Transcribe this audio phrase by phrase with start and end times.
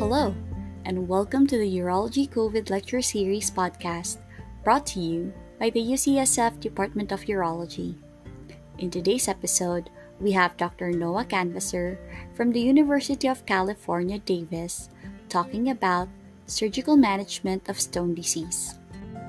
[0.00, 0.32] Hello,
[0.86, 4.16] and welcome to the Urology COVID Lecture Series podcast,
[4.64, 7.94] brought to you by the UCSF Department of Urology.
[8.78, 10.90] In today's episode, we have Dr.
[10.90, 11.98] Noah Canvasser
[12.32, 14.88] from the University of California, Davis,
[15.28, 16.08] talking about
[16.46, 18.80] surgical management of stone disease.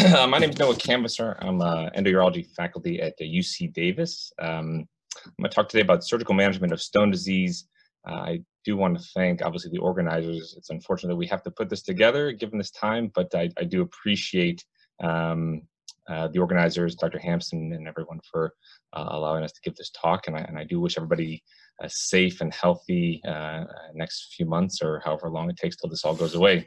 [0.00, 1.36] My name is Noah Canvasser.
[1.44, 4.32] I'm uh, endourology faculty at the UC Davis.
[4.38, 4.88] Um,
[5.26, 7.66] I'm going to talk today about surgical management of stone disease.
[8.08, 10.54] Uh, I do want to thank, obviously, the organizers.
[10.56, 13.64] It's unfortunate that we have to put this together given this time, but I, I
[13.64, 14.64] do appreciate
[15.02, 15.62] um,
[16.08, 17.18] uh, the organizers, Dr.
[17.18, 18.52] Hampson, and everyone for
[18.92, 20.26] uh, allowing us to give this talk.
[20.26, 21.42] And I, and I do wish everybody
[21.80, 26.04] a safe and healthy uh, next few months or however long it takes till this
[26.04, 26.66] all goes away.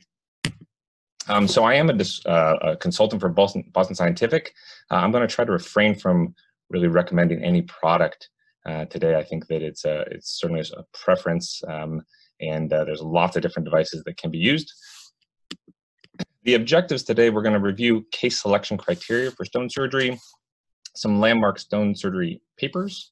[1.29, 4.53] Um, so I am a, uh, a, consultant for Boston, Boston Scientific.
[4.91, 6.35] Uh, I'm going to try to refrain from
[6.69, 8.29] really recommending any product
[8.65, 9.15] uh, today.
[9.15, 12.01] I think that it's a, it's certainly a preference, um,
[12.39, 14.71] and uh, there's lots of different devices that can be used.
[16.43, 20.19] The objectives today, we're going to review case selection criteria for stone surgery,
[20.95, 23.11] some landmark stone surgery papers.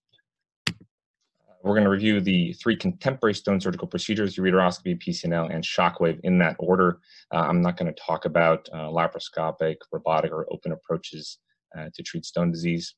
[1.64, 6.40] We're going to review the three contemporary stone surgical procedures, ureteroscopy, PCNL, and shockwave in
[6.40, 7.00] that order.
[7.32, 11.38] Uh, I'm not going to talk about uh, laparoscopic, robotic, or open approaches
[11.78, 12.96] uh, to treat stone disease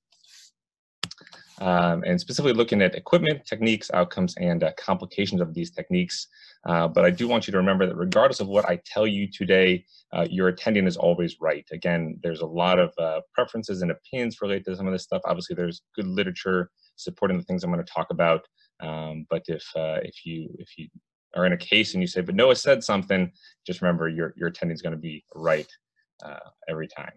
[1.60, 6.28] um, and specifically looking at equipment, techniques, outcomes, and uh, complications of these techniques.
[6.66, 9.30] Uh, but I do want you to remember that regardless of what I tell you
[9.30, 11.66] today, uh, your attending is always right.
[11.72, 15.22] Again, there's a lot of uh, preferences and opinions related to some of this stuff.
[15.26, 18.48] Obviously, there's good literature supporting the things I'm going to talk about.
[18.80, 20.88] Um, but if uh, if you if you
[21.36, 23.32] are in a case and you say, "But Noah said something,"
[23.66, 25.72] just remember your your attending is going to be right
[26.24, 27.14] uh, every time.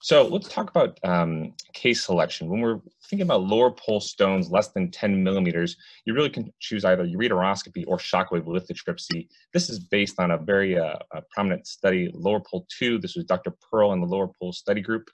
[0.00, 2.48] So let's talk about um, case selection.
[2.48, 6.84] When we're thinking about lower pole stones less than 10 millimeters, you really can choose
[6.84, 9.28] either ureteroscopy or shockwave lithotripsy.
[9.54, 12.98] This is based on a very uh, a prominent study, lower pole 2.
[12.98, 13.54] This was Dr.
[13.70, 15.08] Pearle and the lower pole study group.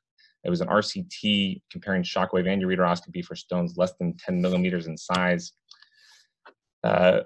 [0.45, 4.97] It was an RCT comparing shockwave and ureteroscopy for stones less than 10 millimeters in
[4.97, 5.53] size.
[6.83, 7.21] Uh,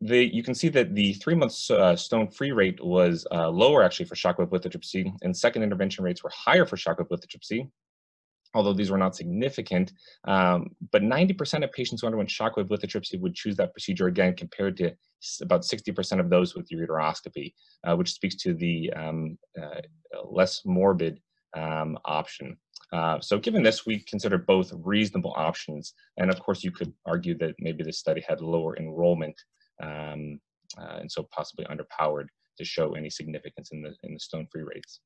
[0.00, 3.82] the, you can see that the three month uh, stone free rate was uh, lower
[3.82, 7.70] actually for shockwave lithotripsy, and second intervention rates were higher for shockwave lithotripsy,
[8.54, 9.92] although these were not significant.
[10.24, 14.76] Um, but 90% of patients who underwent shockwave lithotripsy would choose that procedure again, compared
[14.78, 14.92] to
[15.40, 19.80] about 60% of those with ureteroscopy, uh, which speaks to the um, uh,
[20.24, 21.20] less morbid
[21.56, 22.56] um, option.
[22.92, 25.94] Uh, so given this, we consider both reasonable options.
[26.18, 29.34] And of course, you could argue that maybe this study had lower enrollment
[29.82, 30.40] um,
[30.78, 32.26] uh, and so possibly underpowered
[32.58, 35.00] to show any significance in the, in the stone free rates.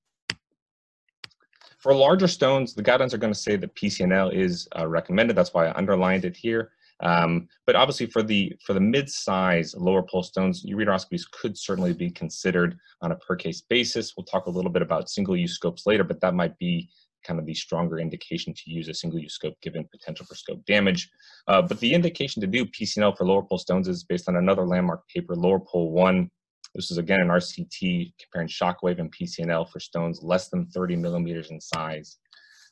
[1.78, 5.34] For larger stones, the guidelines are going to say that PCNL is uh, recommended.
[5.34, 6.72] That's why I underlined it here.
[7.03, 12.10] Um, but obviously, for the for the mid-size lower pole stones, ureteroscopies could certainly be
[12.10, 14.14] considered on a per case basis.
[14.16, 16.91] We'll talk a little bit about single-use scopes later, but that might be
[17.25, 20.64] kind of the stronger indication to use a single use scope given potential for scope
[20.66, 21.10] damage.
[21.48, 24.66] Uh, but the indication to do PCNL for lower pole stones is based on another
[24.66, 26.30] landmark paper, lower pole one.
[26.75, 31.50] This is again an RCT comparing shockwave and PCNL for stones less than 30 millimeters
[31.50, 32.19] in size.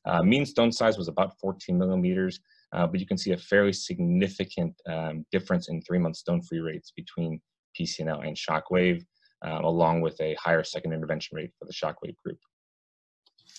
[0.04, 2.40] Uh, mean stone size was about 14 millimeters,
[2.72, 6.60] uh, but you can see a fairly significant um, difference in three month stone free
[6.60, 7.40] rates between
[7.78, 9.04] PCNL and shockwave,
[9.44, 12.38] uh, along with a higher second intervention rate for the shockwave group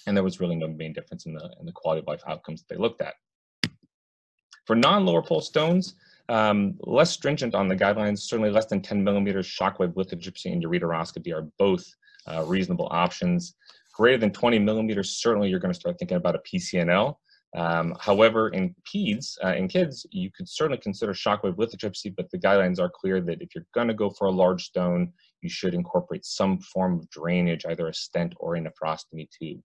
[0.08, 2.62] and there was really no main difference in the, in the quality of life outcomes
[2.62, 3.16] that they looked at.
[4.66, 5.96] For non-lower pole stones,
[6.30, 11.34] um, less stringent on the guidelines, certainly less than 10 millimeters shockwave lithotripsy and ureteroscopy
[11.34, 11.84] are both
[12.28, 13.56] uh, reasonable options.
[13.94, 17.16] Greater than 20 millimeters, certainly you're going to start thinking about a PCNL.
[17.56, 22.38] Um, however, in peds, uh, in kids, you could certainly consider shockwave lithotripsy, but the
[22.38, 25.12] guidelines are clear that if you're going to go for a large stone,
[25.42, 29.62] you should incorporate some form of drainage, either a stent or a nephrostomy tube.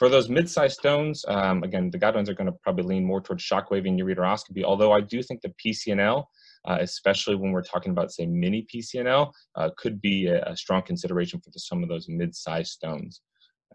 [0.00, 3.44] For those mid-sized stones, um, again, the guidelines are going to probably lean more towards
[3.44, 6.24] shockwave and ureteroscopy, although I do think the PCNL,
[6.66, 10.80] uh, especially when we're talking about, say, mini PCNL, uh, could be a, a, strong
[10.80, 13.20] consideration for the, some of those mid-sized stones.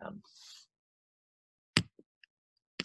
[0.03, 0.19] Um,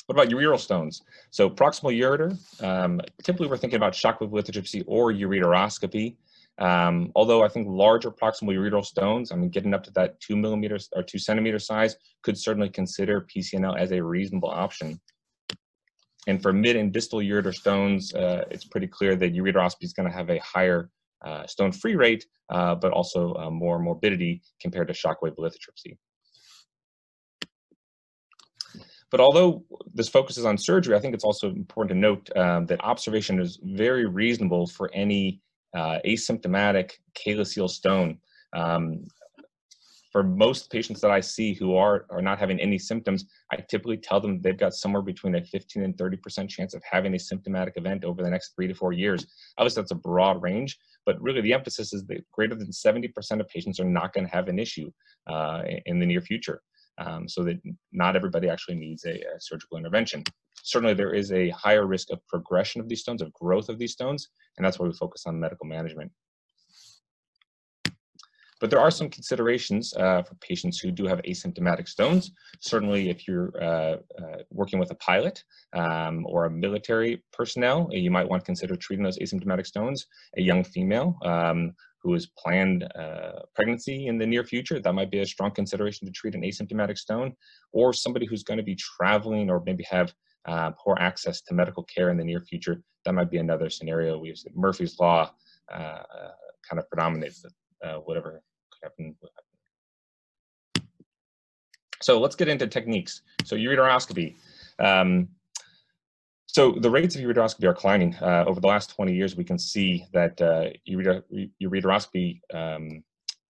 [0.05, 1.01] what about ureteral stones?
[1.31, 6.17] So proximal ureter, um, typically we're thinking about shockwave lithotripsy or ureteroscopy.
[6.61, 10.37] Um, although I think larger proximal ureteral stones, I mean, getting up to that two
[10.37, 15.01] millimeters or two centimeter size could certainly consider PCNL as a reasonable option.
[16.27, 20.09] And for mid and distal ureter stones, uh, it's pretty clear that ureteroscopy is going
[20.09, 20.91] to have a higher
[21.25, 25.97] uh, stone free rate, uh, but also uh, more morbidity compared to shockwave lithotripsy.
[29.11, 32.85] But although this focuses on surgery, I think it's also important to note um, that
[32.85, 35.41] observation is very reasonable for any
[35.77, 38.19] asymptomatic calyceal stone.
[38.53, 39.05] Um,
[40.11, 43.97] for most patients that I see who are, are not having any symptoms, I typically
[43.97, 47.77] tell them they've got somewhere between a 15 and 30% chance of having a symptomatic
[47.77, 49.27] event over the next three to four years.
[49.57, 53.49] Obviously, that's a broad range, but really the emphasis is that greater than 70% of
[53.49, 54.91] patients are not going to have an issue
[55.29, 56.61] uh, in the near future.
[56.99, 57.59] Um, so that
[57.93, 60.23] not everybody actually needs a, a surgical intervention.
[60.63, 63.93] Certainly, there is a higher risk of progression of these stones, of growth of these
[63.93, 66.13] stones, and that's why we focus on medical management.
[68.61, 72.33] But there are some considerations uh, for patients who do have asymptomatic stones.
[72.61, 78.11] Certainly, if you're uh, uh, working with a pilot um, or a military personnel, you
[78.11, 80.07] might want to consider treating those asymptomatic stones.
[80.37, 81.73] A young female um,
[82.03, 86.07] who has planned uh, pregnancy in the near future, that might be a strong consideration
[86.07, 87.35] to treat an asymptomatic stone.
[87.73, 90.13] Or somebody who's going to be traveling or maybe have
[90.47, 94.19] uh, poor access to medical care in the near future, that might be another scenario.
[94.19, 95.31] We've Murphy's Law
[95.73, 96.03] uh,
[96.69, 97.45] kind of predominates
[98.05, 98.43] whatever
[98.83, 99.15] happen.
[102.03, 103.23] So let's get into techniques.
[103.45, 104.37] So ureteroscopy.
[104.79, 105.29] Um,
[106.61, 108.15] so the rates of ureteroscopy are climbing.
[108.17, 111.23] Uh, over the last 20 years, we can see that uh, ureter
[111.63, 113.03] ureteroscopy um,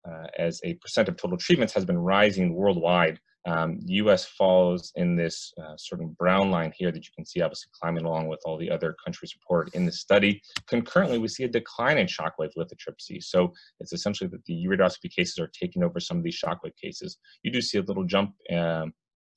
[0.08, 3.20] uh, as a percent of total treatments has been rising worldwide.
[3.48, 4.26] Um, the U.S.
[4.26, 8.28] falls in this uh, certain brown line here that you can see obviously climbing along
[8.28, 10.40] with all the other countries reported in the study.
[10.68, 13.24] Concurrently, we see a decline in shockwave lithotripsy.
[13.24, 17.18] So it's essentially that the ureteroscopy cases are taking over some of these shockwave cases.
[17.42, 18.94] You do see a little jump um,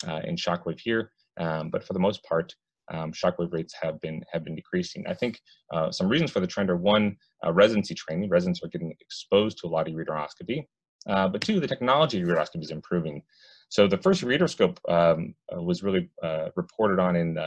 [0.07, 2.55] uh, in shockwave here, um, but for the most part,
[2.91, 5.05] um, shockwave rates have been have been decreasing.
[5.07, 5.41] I think
[5.73, 8.29] uh, some reasons for the trend are one, uh, residency training.
[8.29, 10.67] Residents are getting exposed to a lot of ureteroscopy.
[11.09, 13.23] Uh, but two, the technology of ureteroscopy is improving.
[13.69, 17.39] So the first ureteroscope um, uh, was really uh, reported on in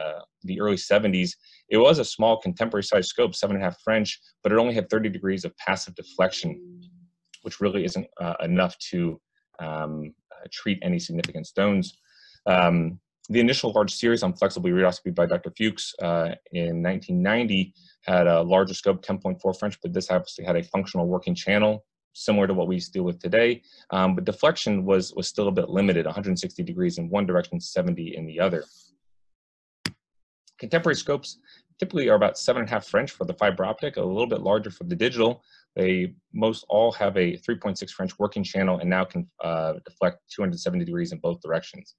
[0.44, 1.32] the early 70s.
[1.70, 4.74] It was a small contemporary sized scope, seven and a half French, but it only
[4.74, 6.82] had 30 degrees of passive deflection,
[7.44, 9.22] which really isn't uh, enough to
[9.60, 10.14] um,
[10.52, 11.98] treat any significant stones.
[12.48, 13.00] Um,
[13.30, 15.52] the initial large series on flexible ureteroscopy by Dr.
[15.58, 20.64] Fuchs uh, in 1990 had a larger scope, 10.4 French, but this obviously had a
[20.64, 25.28] functional working channel similar to what we deal with today, um, but deflection was, was
[25.28, 28.64] still a bit limited, 160 degrees in one direction, 70 in the other.
[30.58, 31.40] Contemporary scopes
[31.78, 34.40] typically are about seven and a half French for the fiber optic, a little bit
[34.40, 35.44] larger for the digital.
[35.76, 40.86] They most all have a 3.6 French working channel and now can uh, deflect 270
[40.86, 41.96] degrees in both directions.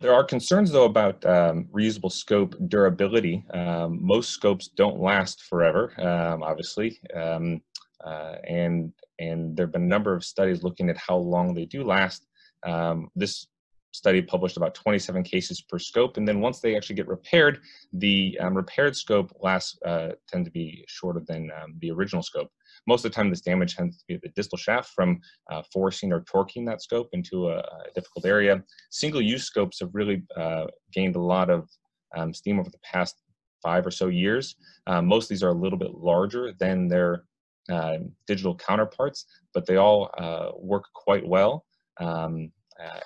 [0.00, 3.44] There are concerns, though, about um, reusable scope durability.
[3.52, 7.60] Um, most scopes don't last forever, um, obviously, um,
[8.04, 11.64] uh, and and there have been a number of studies looking at how long they
[11.64, 12.26] do last.
[12.64, 13.48] Um, this
[13.92, 17.60] study published about 27 cases per scope, and then once they actually get repaired,
[17.92, 21.50] the um, repaired scope lasts uh, tend to be shorter than
[21.80, 22.50] the original scope.
[22.86, 25.20] Most of the time, this damage tends to be the distal shaft from
[25.50, 28.62] uh, forcing or torquing that scope into a, a difficult area.
[28.90, 31.68] Single-use scopes have really uh, gained a lot of
[32.16, 33.16] um, steam over the past
[33.62, 34.56] five or so years.
[34.86, 37.24] Um, most of these are a little bit larger than their
[37.70, 41.64] uh, digital counterparts, but they all uh, work quite well
[42.00, 42.57] um, uh,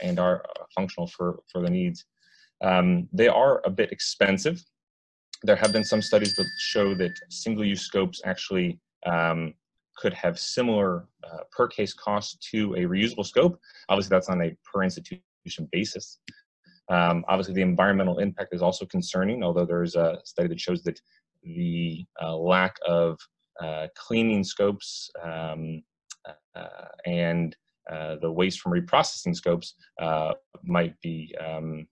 [0.03, 2.05] and are functional for, for the needs.
[2.63, 4.63] Um, they are a bit expensive.
[5.43, 9.55] There have been some studies that show that single-use scopes actually um,
[9.97, 13.59] could have similar uh, per case costs to a reusable scope.
[13.89, 16.19] Obviously, that's on a per institution basis.
[16.89, 21.01] Um, obviously, the environmental impact is also concerning, although there's a study that shows that
[21.43, 23.19] the uh, lack of
[23.61, 25.83] uh, cleaning scopes um,
[26.55, 26.65] uh,
[27.07, 27.57] and uh,
[27.91, 31.87] the waste from reprocessing scopes uh, might be um,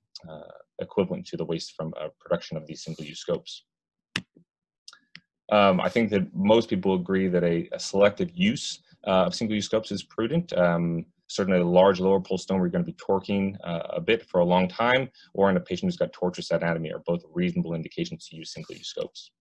[0.79, 3.65] equivalent to the waste from production of these single-use scopes.
[5.51, 9.67] Um, I think that most people agree that a, a selective use uh, of single-use
[9.67, 10.53] scopes is prudent.
[10.53, 14.25] Um, certainly a large lower pole stone you're going to be torquing uh, a bit
[14.27, 17.75] for a long time, or in a patient who's got tortuous anatomy are both reasonable
[17.75, 19.33] indications to use single-use scopes.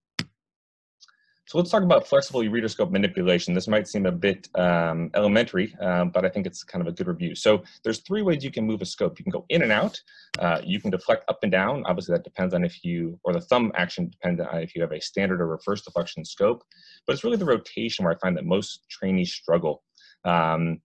[1.49, 3.55] So let's talk about flexible ureteroscope manipulation.
[3.55, 6.91] This might seem a bit um, elementary, um, but I think it's kind of a
[6.91, 7.33] good review.
[7.33, 9.17] So there's three ways you can move a scope.
[9.17, 9.99] You can go in and out.
[10.37, 11.83] Uh, you can deflect up and down.
[11.87, 14.91] Obviously, that depends on if you, or the thumb action depends on if you have
[14.91, 16.63] a standard or reverse deflection scope.
[17.07, 19.81] But it's really the rotation where I find that most trainees struggle.
[20.25, 20.81] Um,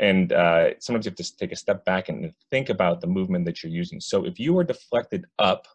[0.00, 3.44] and uh, sometimes you have to take a step back and think about the movement
[3.44, 4.00] that you're using.
[4.00, 5.68] So if you are deflected up,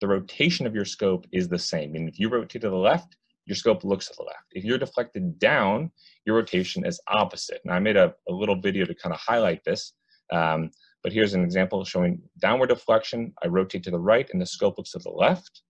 [0.00, 1.96] the rotation of your scope is the same.
[1.96, 3.16] And if you rotate to the left,
[3.48, 4.44] your scope looks to the left.
[4.52, 5.90] If you're deflected down,
[6.26, 7.62] your rotation is opposite.
[7.64, 9.94] Now I made a, a little video to kind of highlight this,
[10.30, 10.70] um,
[11.02, 13.32] but here's an example showing downward deflection.
[13.42, 15.62] I rotate to the right and the scope looks to the left.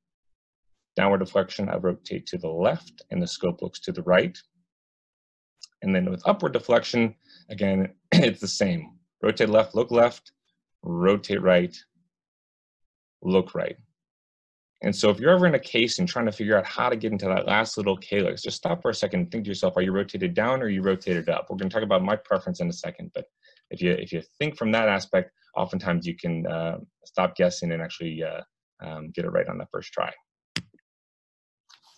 [0.96, 4.36] Downward deflection, I rotate to the left and the scope looks to the right.
[5.82, 7.14] And then with upward deflection,
[7.48, 8.98] again, it's the same.
[9.22, 10.32] Rotate left, look left,
[10.82, 11.76] rotate right,
[13.22, 13.76] look right.
[14.82, 16.96] And so if you're ever in a case and trying to figure out how to
[16.96, 19.76] get into that last little calyx, just stop for a second and think to yourself,
[19.76, 21.48] are you rotated down or are you rotated up?
[21.50, 23.24] We're going to talk about my preference in a second, but
[23.70, 27.82] if you if you think from that aspect, oftentimes you can uh, stop guessing and
[27.82, 28.40] actually uh,
[28.80, 30.12] um, get it right on the first try.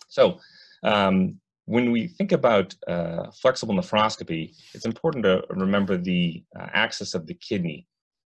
[0.07, 0.39] So
[0.83, 7.13] um, when we think about uh, flexible nephroscopy, it's important to remember the uh, axis
[7.13, 7.87] of the kidney.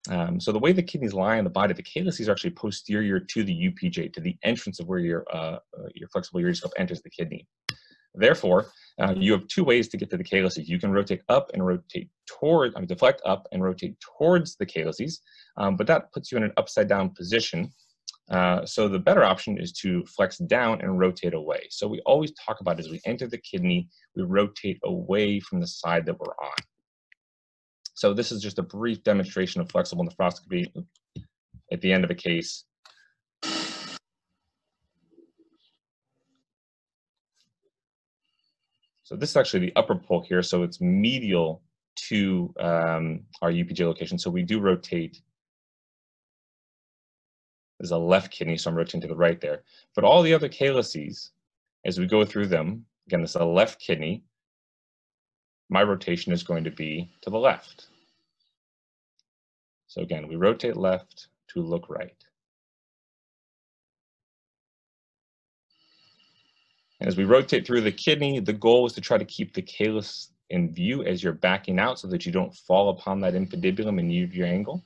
[0.08, 3.20] Um, so the way the kidneys lie in the body, the calyces are actually posterior
[3.20, 7.02] to the UPJ, to the entrance of where your, uh, uh, your flexible ureteroscope enters
[7.02, 7.46] the kidney.
[8.14, 8.66] Therefore,
[9.00, 10.68] uh, you have two ways to get to the calyces.
[10.68, 14.66] You can rotate up and rotate toward, I mean, deflect up and rotate towards the
[14.66, 15.20] calyces,
[15.58, 17.70] um, but that puts you in an upside down position.
[18.30, 21.66] Uh, so the better option is to flex down and rotate away.
[21.70, 25.66] So we always talk about as we enter the kidney, we rotate away from the
[25.66, 26.52] side that we're on.
[28.00, 30.72] So this is just a brief demonstration of flexible nephroscopy
[31.70, 32.64] at the end of a case.
[39.02, 41.60] So this is actually the upper pole here, so it's medial
[42.08, 44.18] to um, our UPJ location.
[44.18, 45.20] So we do rotate.
[47.78, 49.64] There's a left kidney, so I'm rotating to the right there.
[49.94, 51.32] But all the other calyces,
[51.84, 54.24] as we go through them, again, this is a left kidney,
[55.68, 57.89] my rotation is going to be to the left.
[59.90, 62.14] So again, we rotate left to look right.
[67.00, 70.30] As we rotate through the kidney, the goal is to try to keep the calyx
[70.48, 74.06] in view as you're backing out so that you don't fall upon that infundibulum and
[74.06, 74.84] move your angle.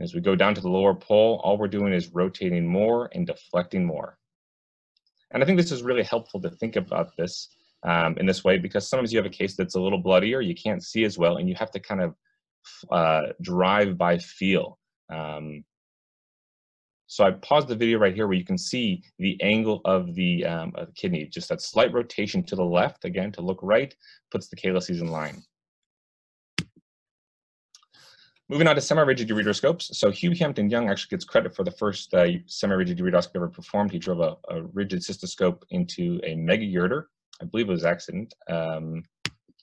[0.00, 3.28] As we go down to the lower pole, all we're doing is rotating more and
[3.28, 4.18] deflecting more.
[5.30, 7.50] And I think this is really helpful to think about this
[7.84, 10.56] um, in this way because sometimes you have a case that's a little bloodier, you
[10.56, 12.16] can't see as well, and you have to kind of
[12.90, 14.78] uh, drive by feel.
[15.12, 15.64] Um,
[17.06, 20.44] so I paused the video right here where you can see the angle of the,
[20.44, 23.94] um, of the kidney, just that slight rotation to the left, again, to look right,
[24.30, 25.42] puts the calyces in line.
[28.50, 29.94] Moving on to semi-rigid ureteroscopes.
[29.94, 33.90] So Hugh Hampton Young actually gets credit for the first uh, semi-rigid ureteroscope ever performed.
[33.90, 37.04] He drove a, a, rigid cystoscope into a megaureter.
[37.42, 38.32] I believe it was accident.
[38.48, 39.02] Um,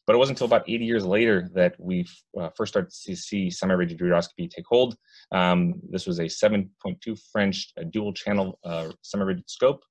[0.06, 2.06] but it wasn't until about 80 years later that we
[2.40, 4.96] uh, first started to see semi-rigid ureteroscopy take hold.
[5.32, 9.84] Um, this was a 7.2 French dual channel uh, semi-rigid scope.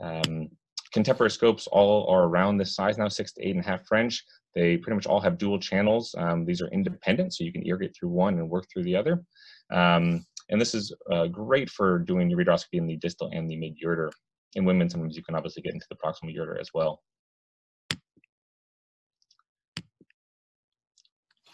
[0.00, 0.48] Um,
[0.92, 4.24] contemporary scopes all are around this size now, six to eight and a half French.
[4.54, 6.14] They pretty much all have dual channels.
[6.16, 9.22] Um, these are independent, so you can irrigate through one and work through the other.
[9.72, 14.10] Um, and this is uh, great for doing ureteroscopy in the distal and the mid-ureter.
[14.54, 17.02] In women, sometimes you can obviously get into the proximal ureter as well.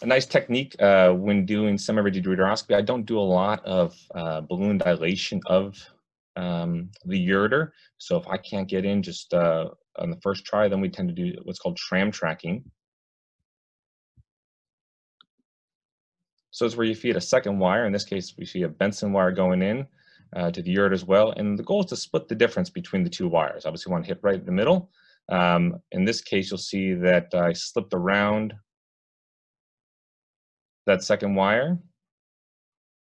[0.03, 2.75] A nice technique uh, when doing semi-rigid ureteroscopy.
[2.75, 5.79] I don't do a lot of uh, balloon dilation of
[6.35, 7.71] um, the ureter.
[7.99, 11.09] So if I can't get in just uh, on the first try, then we tend
[11.09, 12.65] to do what's called tram tracking.
[16.51, 17.87] So it's where you feed a second wire.
[17.87, 19.87] In this case, we see a Bentson wire going in
[20.35, 21.31] uh, to the ureter as well.
[21.31, 23.67] And the goal is to split the difference between the two wires.
[23.67, 24.91] Obviously, we want to hit right in the middle.
[25.29, 28.55] Um, in this case, you'll see that I slipped around
[30.87, 31.79] that second wire.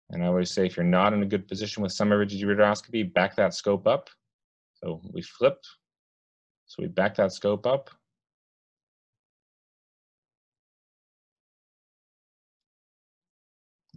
[0.09, 3.35] And I always say if you're not in a good position with semi-rigid ureteroscopy, back
[3.35, 4.09] that scope up.
[4.75, 5.57] So we flip,
[6.65, 7.89] so we back that scope up.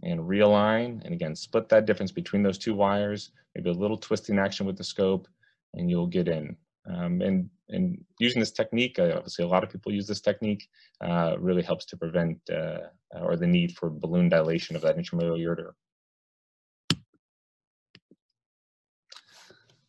[0.03, 4.39] And realign, and again, split that difference between those two wires, maybe a little twisting
[4.39, 5.27] action with the scope,
[5.75, 6.57] and you'll get in.
[6.89, 10.67] Um, and, and using this technique, uh, obviously a lot of people use this technique,
[11.01, 12.79] uh, really helps to prevent uh,
[13.19, 15.71] or the need for balloon dilation of that intramural ureter.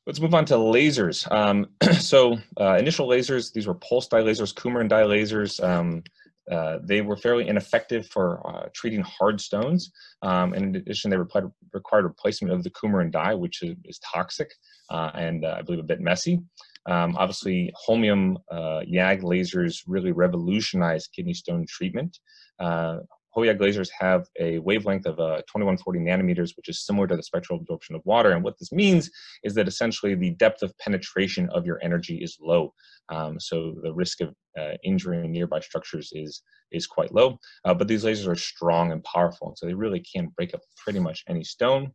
[0.07, 1.31] Let's move on to lasers.
[1.31, 1.69] Um,
[2.01, 5.63] so uh, initial lasers, these were pulse dye lasers, Coumarin dye lasers.
[5.63, 6.03] Um,
[6.51, 9.93] uh, they were fairly ineffective for uh, treating hard stones.
[10.23, 14.01] Um, and in addition, they replied, required replacement of the Coumarin dye, which is, is
[14.01, 14.53] toxic
[14.91, 16.43] and I believe a bit messy.
[16.87, 22.19] Um, obviously, holmium uh, YAG lasers really revolutionized kidney stone treatment.
[22.59, 22.99] Uh,
[23.37, 27.59] HOIAG lasers have a wavelength of uh, 2140 nanometers, which is similar to the spectral
[27.59, 28.33] absorption of water.
[28.33, 29.11] And what this means
[29.43, 32.75] is that essentially the depth of penetration of your energy is low.
[33.09, 37.39] Um, so the risk of uh, injuring nearby structures is, is quite low.
[37.65, 40.61] Uh, but these lasers are strong and powerful, and so they really can break up
[40.77, 41.93] pretty much any stone.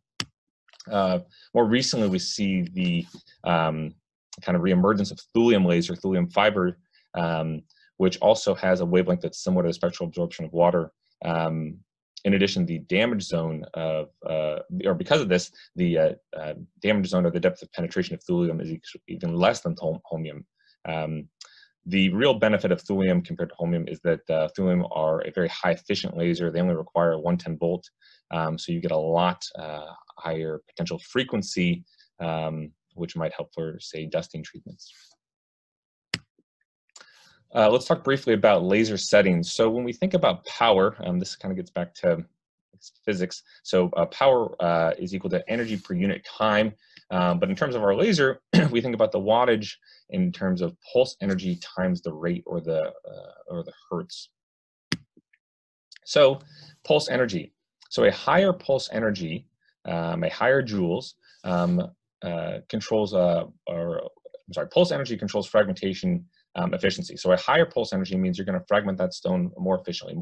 [0.90, 1.20] Uh,
[1.54, 3.06] more recently, we see the
[3.44, 3.94] um,
[4.42, 6.78] kind of reemergence of thulium laser, thulium fiber,
[7.14, 7.62] um,
[7.96, 10.92] which also has a wavelength that's similar to the spectral absorption of water.
[11.24, 11.78] Um,
[12.24, 17.08] in addition, the damage zone of, uh, or because of this, the uh, uh, damage
[17.08, 18.76] zone or the depth of penetration of thulium is
[19.06, 20.44] even less than holmium.
[20.84, 21.28] Um,
[21.86, 25.48] the real benefit of thulium compared to holmium is that uh, thulium are a very
[25.48, 26.50] high efficient laser.
[26.50, 27.88] They only require 110 volt,
[28.30, 29.86] um, so you get a lot uh,
[30.18, 31.84] higher potential frequency,
[32.20, 34.92] um, which might help for, say, dusting treatments.
[37.54, 39.52] Uh, let's talk briefly about laser settings.
[39.52, 42.24] So when we think about power, um, this kind of gets back to
[43.04, 43.42] physics.
[43.62, 46.74] So uh, power uh, is equal to energy per unit time.
[47.10, 48.40] Um, but in terms of our laser,
[48.70, 49.72] we think about the wattage
[50.10, 54.28] in terms of pulse energy times the rate or the uh, or the hertz.
[56.04, 56.40] So
[56.84, 57.52] pulse energy.
[57.90, 59.46] So a higher pulse energy,
[59.86, 61.14] um, a higher joules,
[61.44, 61.90] um,
[62.22, 64.00] uh, controls uh, or
[64.48, 67.16] I'm sorry, pulse energy controls fragmentation um, efficiency.
[67.16, 70.16] So a higher pulse energy means you're going to fragment that stone more efficiently,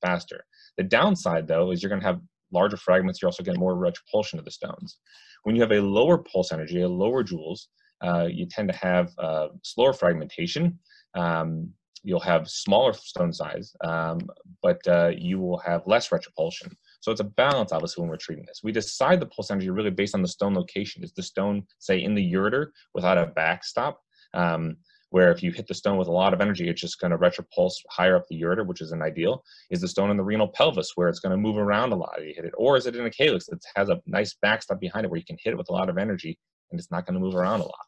[0.00, 0.44] faster.
[0.76, 2.20] The downside, though, is you're going to have
[2.52, 3.20] larger fragments.
[3.20, 4.98] You're also getting more retropulsion of the stones.
[5.42, 7.66] When you have a lower pulse energy, a lower joules,
[8.02, 10.78] uh, you tend to have uh, slower fragmentation.
[11.14, 11.70] Um,
[12.04, 14.20] you'll have smaller stone size, um,
[14.62, 16.72] but uh, you will have less retropulsion.
[17.02, 18.60] So it's a balance, obviously, when we're treating this.
[18.62, 21.02] We decide the pulse energy really based on the stone location.
[21.02, 24.00] Is the stone, say, in the ureter without a backstop?
[24.34, 24.76] Um,
[25.10, 27.18] where if you hit the stone with a lot of energy, it's just going to
[27.18, 29.42] retropulse higher up the ureter, which is an ideal.
[29.68, 32.14] Is the stone in the renal pelvis where it's going to move around a lot?
[32.18, 34.78] If you hit it, or is it in a calyx that has a nice backstop
[34.78, 36.38] behind it where you can hit it with a lot of energy
[36.70, 37.86] and it's not going to move around a lot?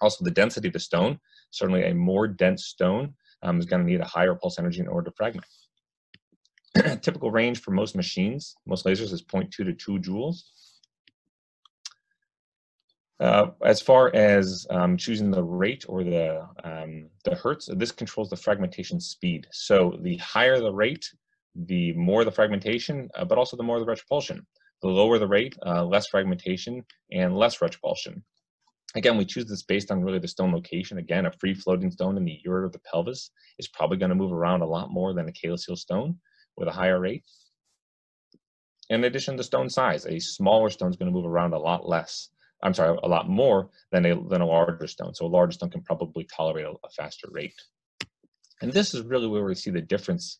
[0.00, 1.18] Also, the density of the stone.
[1.50, 4.88] Certainly, a more dense stone um, is going to need a higher pulse energy in
[4.88, 5.46] order to fragment.
[7.02, 10.42] Typical range for most machines, most lasers, is 0.2 to 2 joules.
[13.20, 18.28] Uh, as far as um, choosing the rate or the, um, the hertz, this controls
[18.28, 19.46] the fragmentation speed.
[19.52, 21.10] So the higher the rate,
[21.54, 24.40] the more the fragmentation, uh, but also the more the retropulsion.
[24.82, 28.22] The lower the rate, uh, less fragmentation and less retropulsion.
[28.96, 30.98] Again, we choose this based on really the stone location.
[30.98, 34.14] Again, a free floating stone in the ureter of the pelvis is probably going to
[34.14, 36.18] move around a lot more than a calyceal stone
[36.56, 37.24] with a higher rate.
[38.90, 41.88] In addition to stone size, a smaller stone is going to move around a lot
[41.88, 42.28] less
[42.64, 45.14] I'm sorry, a lot more than a, than a larger stone.
[45.14, 47.54] So a larger stone can probably tolerate a, a faster rate.
[48.62, 50.38] And this is really where we see the difference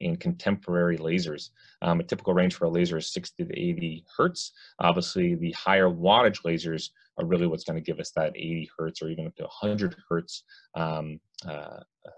[0.00, 1.50] in contemporary lasers.
[1.80, 4.52] Um, a typical range for a laser is 60 to 80 hertz.
[4.78, 9.00] Obviously, the higher wattage lasers are really what's going to give us that 80 hertz
[9.00, 12.10] or even up to 100 hertz um, uh, uh,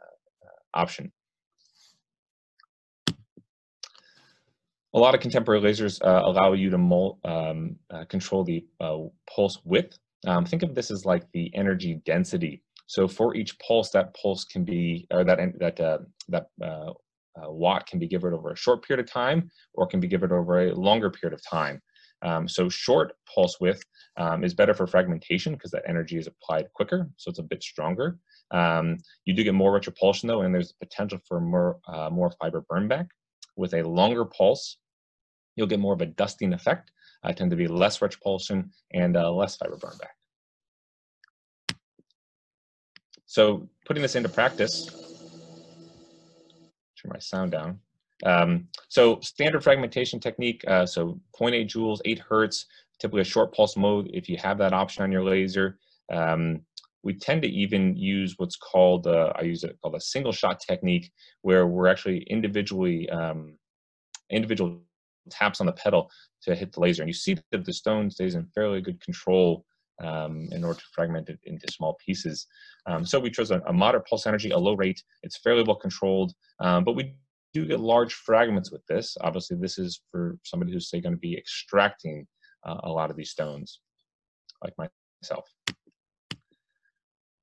[0.74, 1.12] option.
[4.96, 6.78] A lot of contemporary lasers uh, allow you to
[7.30, 8.96] um, uh, control the uh,
[9.28, 9.98] pulse width.
[10.26, 12.62] Um, think of this as like the energy density.
[12.86, 16.92] So for each pulse, that pulse can be, or that that uh, that uh,
[17.38, 20.32] uh, watt can be given over a short period of time, or can be given
[20.32, 21.82] over a longer period of time.
[22.22, 23.82] Um, so short pulse width
[24.16, 27.62] um, is better for fragmentation because that energy is applied quicker, so it's a bit
[27.62, 28.18] stronger.
[28.50, 31.80] Um, you do get more retropulsion though, and there's potential for more
[32.10, 33.08] more fiber burn back.
[33.58, 34.76] With a longer pulse,
[35.56, 36.92] you'll get more of a dusting effect.
[37.24, 40.16] Uh, tend to be less retropulsion and uh, less fiber burn back.
[43.26, 44.86] So putting this into practice,
[46.96, 47.80] turn my sound down.
[48.24, 52.66] Um, so standard fragmentation technique, uh, so 0.8 joules, 8 hertz,
[52.98, 55.78] typically a short pulse mode if you have that option on your laser.
[56.12, 56.62] Um,
[57.02, 60.60] we tend to even use what's called, uh, I use it called a single shot
[60.60, 63.58] technique, where we're actually individually, um,
[64.30, 64.80] individual
[65.30, 66.10] taps on the pedal
[66.42, 67.02] to hit the laser.
[67.02, 69.64] And you see that the stone stays in fairly good control
[70.02, 72.46] um, in order to fragment it into small pieces.
[72.86, 75.02] Um, so we chose a, a, moderate pulse energy, a low rate.
[75.22, 77.14] It's fairly well controlled, um, but we
[77.54, 79.16] do get large fragments with this.
[79.22, 82.26] Obviously, this is for somebody who's say going to be extracting
[82.66, 83.80] uh, a lot of these stones,
[84.62, 85.48] like myself.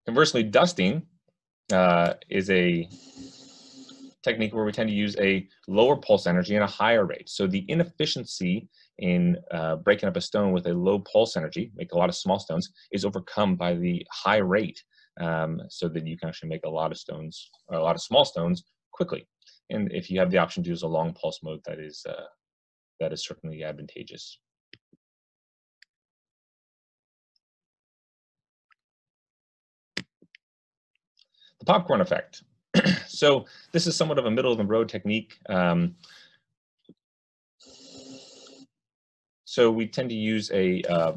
[0.06, 1.04] Conversely, dusting
[1.72, 2.88] uh, is a
[4.24, 7.30] technique where we tend to use a lower pulse energy and a higher rate.
[7.30, 11.92] So the inefficiency in uh, breaking up a stone with a low pulse energy, make
[11.92, 14.82] a lot of small stones, is overcome by the high rate
[15.20, 18.26] um, so that you can actually make a lot of stones, a lot of small
[18.26, 19.28] stones quickly.
[19.70, 22.26] And if you have the option to use a long pulse mode, that is, uh,
[23.00, 24.40] that is certainly advantageous.
[31.60, 32.44] The popcorn effect.
[33.08, 35.38] so this is somewhat of a middle of the road technique.
[35.50, 35.96] Um,
[39.46, 41.14] so we tend to use a uh,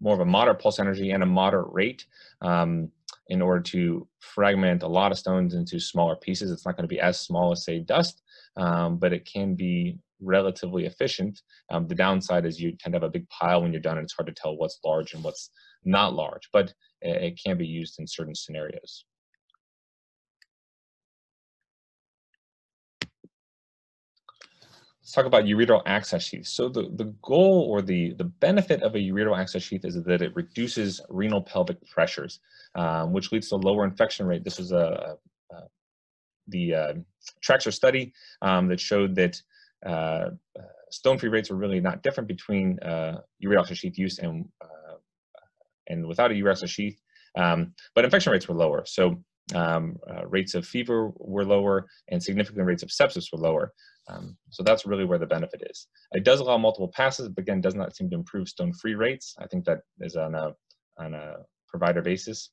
[0.00, 2.06] more of a moderate pulse energy and a moderate rate
[2.40, 2.90] um,
[3.28, 6.50] in order to fragment a lot of stones into smaller pieces.
[6.50, 8.22] It's not going to be as small as say dust,
[8.56, 11.40] um, but it can be relatively efficient.
[11.70, 14.04] Um, the downside is you tend to have a big pile when you're done and
[14.04, 15.50] it's hard to tell what's large and what's
[15.84, 19.06] not large, but it can be used in certain scenarios.
[25.10, 26.50] Let's talk about ureteral access sheaths.
[26.50, 30.22] So the, the goal or the, the benefit of a ureteral access sheath is that
[30.22, 32.38] it reduces renal pelvic pressures,
[32.76, 34.44] um, which leads to lower infection rate.
[34.44, 35.16] This was a,
[35.50, 35.56] a
[36.46, 36.92] the uh,
[37.44, 39.42] Traxer study um, that showed that
[39.84, 40.30] uh,
[40.90, 44.94] stone-free rates were really not different between uh, ureteral access sheath use and uh,
[45.88, 47.00] and without a ureteral access sheath,
[47.36, 48.84] um, but infection rates were lower.
[48.86, 49.20] So
[49.56, 53.72] um, uh, rates of fever were lower and significant rates of sepsis were lower.
[54.08, 55.86] Um, so that's really where the benefit is.
[56.12, 59.34] It does allow multiple passes, but again, does not seem to improve stone-free rates.
[59.38, 60.52] I think that is on a,
[60.98, 61.36] on a
[61.68, 62.50] provider basis.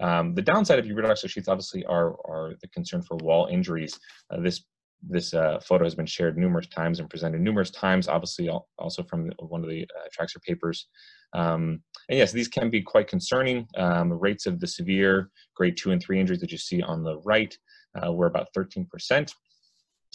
[0.00, 3.98] Um, the downside of ureteral sheaths obviously are, are the concern for wall injuries.
[4.30, 4.64] Uh, this
[5.02, 9.30] this uh, photo has been shared numerous times and presented numerous times, obviously also from
[9.38, 10.88] one of the uh, Traxer papers.
[11.34, 13.66] Um, and yes, these can be quite concerning.
[13.76, 17.18] Um, rates of the severe grade two and three injuries that you see on the
[17.18, 17.56] right
[18.02, 19.32] uh, were about 13%.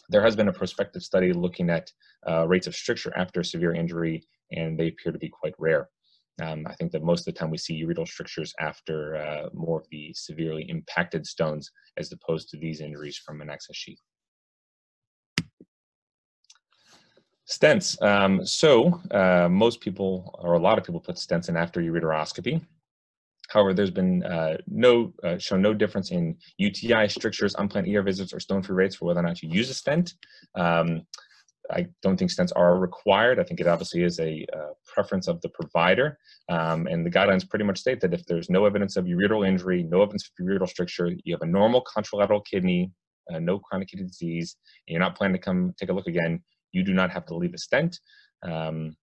[0.10, 1.92] There has been a prospective study looking at
[2.28, 5.90] uh, rates of stricture after severe injury, and they appear to be quite rare.
[6.42, 9.80] Um, I think that most of the time we see ureteral strictures after uh, more
[9.80, 14.00] of the severely impacted stones as opposed to these injuries from an access sheath.
[17.48, 18.02] Stents.
[18.02, 22.66] Um, so uh, most people, or a lot of people, put stents in after ureteroscopy.
[23.54, 28.34] However, there's been uh, no uh, shown no difference in UTI strictures, unplanned ER visits,
[28.34, 30.16] or stone-free rates for whether or not you use a stent.
[30.56, 31.06] Um,
[31.72, 33.40] I don't think stents are required.
[33.40, 36.18] I think it obviously is a uh, preference of the provider.
[36.50, 39.84] Um, and the guidelines pretty much state that if there's no evidence of ureteral injury,
[39.84, 42.92] no evidence of ureteral stricture, you have a normal contralateral kidney,
[43.34, 46.44] uh, no chronic kidney disease, and you're not planning to come take a look again,
[46.72, 48.00] you do not have to leave a stent.
[48.42, 48.98] Um,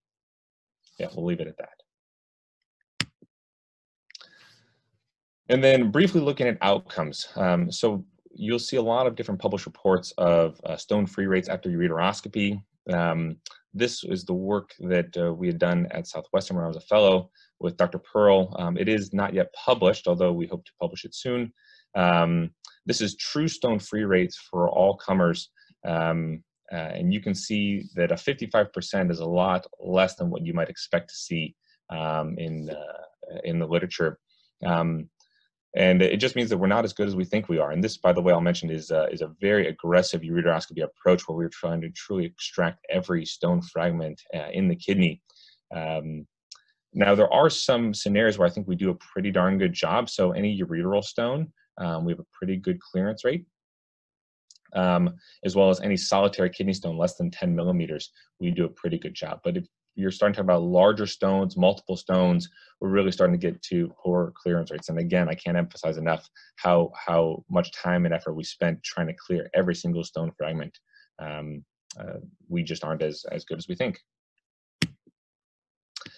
[0.98, 1.79] yeah, we'll leave it at that.
[5.50, 7.28] And then briefly looking at outcomes.
[7.36, 11.68] Um, so you'll see a lot of different published reports of uh, stone-free rates after
[11.68, 12.62] ureteroscopy.
[12.90, 13.36] Um,
[13.74, 16.82] this is the work that uh, we had done at Southwestern when I was a
[16.82, 17.98] fellow with Dr.
[17.98, 18.54] Pearle.
[18.58, 21.52] Um, it is not yet published, although we hope to publish it soon.
[21.94, 22.50] Um,
[22.86, 25.50] this is true stone-free rates for all comers
[25.86, 30.44] um, uh, and you can see that a 55% is a lot less than what
[30.44, 31.56] you might expect to see
[31.90, 34.18] um, in, uh, in the literature.
[34.64, 35.08] Um,
[35.76, 37.70] and it just means that we're not as good as we think we are.
[37.70, 41.28] And this, by the way, I'll mention is, uh, is a very aggressive ureteroscopy approach
[41.28, 45.22] where we're trying to truly extract every stone fragment uh, in the kidney.
[45.74, 46.26] Um,
[46.92, 50.10] now, there are some scenarios where I think we do a pretty darn good job.
[50.10, 53.46] So any ureteral stone, um, we have a pretty good clearance rate
[54.74, 58.70] um, as well as any solitary kidney stone less than 10 millimeters, we do a
[58.70, 59.40] pretty good job.
[59.44, 59.66] But if
[60.00, 62.48] you're starting to talk about larger stones, multiple stones,
[62.80, 64.88] we're really starting to get to poor clearance rates.
[64.88, 69.08] And again, I can't emphasize enough how how much time and effort we spent trying
[69.08, 70.78] to clear every single stone fragment.
[71.18, 71.64] Um,
[71.98, 74.00] uh, we just aren't as as good as we think.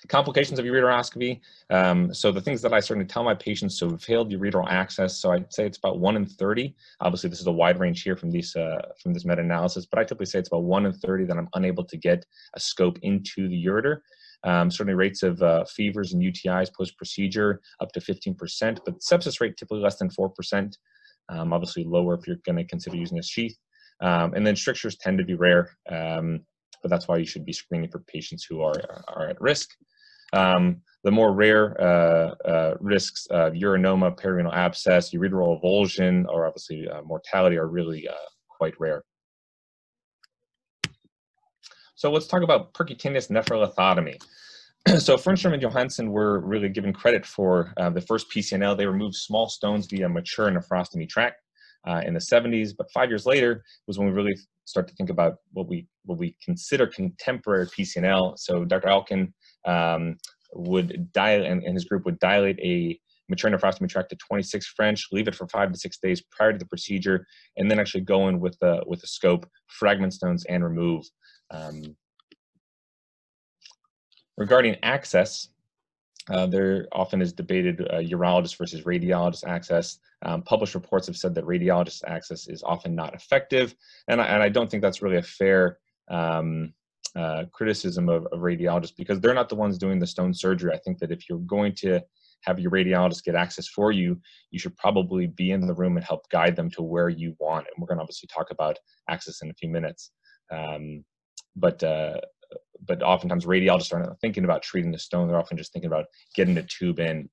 [0.09, 1.41] Complications of ureteroscopy.
[1.71, 5.17] Um, so the things that I certainly tell my patients, who so failed ureteral access.
[5.19, 6.75] So I'd say it's about one in 30.
[7.01, 10.03] Obviously, this is a wide range here from these uh, from this meta-analysis, but I
[10.03, 13.49] typically say it's about one in 30 that I'm unable to get a scope into
[13.49, 13.99] the ureter.
[14.45, 19.57] Um, certainly rates of uh, fevers and UTIs post-procedure up to 15%, but sepsis rate
[19.57, 20.77] typically less than 4%.
[21.29, 23.57] Um, obviously lower if you're going to consider using a sheath.
[24.01, 26.41] Um, and then strictures tend to be rare, um,
[26.83, 28.75] but that's why you should be screening for patients who are,
[29.07, 29.71] are at risk.
[30.33, 36.88] Um, the more rare uh, uh, risks of urinoma, perirenal abscess, ureteral avulsion, or obviously
[36.88, 38.14] uh, mortality are really uh,
[38.49, 39.03] quite rare.
[41.97, 44.21] So let's talk about percutaneous nephrolithotomy.
[44.99, 48.77] so Fernstrom and Johansson were really given credit for uh, the first PCNL.
[48.77, 51.37] They removed small stones via mature nephrostomy tract
[51.87, 55.11] uh, in the 70s, but five years later was when we really start to think
[55.11, 58.38] about what we what we consider contemporary PCNL.
[58.38, 58.88] So Dr.
[58.88, 59.33] Alken
[59.64, 60.16] um,
[60.55, 62.98] would dial and, and, his group would dilate a
[63.29, 66.59] maternal nephrostomy tract to 26 French, leave it for five to six days prior to
[66.59, 70.64] the procedure, and then actually go in with the, with the scope, fragment stones, and
[70.64, 71.05] remove.
[71.51, 71.96] Um,
[74.37, 75.48] regarding access,
[76.31, 79.99] uh, there often is debated uh, urologist versus radiologist access.
[80.25, 83.75] Um, published reports have said that radiologist access is often not effective,
[84.09, 86.73] and I, and I don't think that's really a fair um,
[87.17, 90.73] uh, criticism of, of, radiologists because they're not the ones doing the stone surgery.
[90.73, 92.01] I think that if you're going to
[92.43, 96.05] have your radiologist get access for you, you should probably be in the room and
[96.05, 97.67] help guide them to where you want.
[97.67, 100.11] And we're going to obviously talk about access in a few minutes.
[100.51, 101.05] Um,
[101.57, 102.21] but uh,
[102.87, 105.29] but oftentimes radiologists are not thinking about treating the stone.
[105.29, 107.29] They're often just thinking about getting the tube in.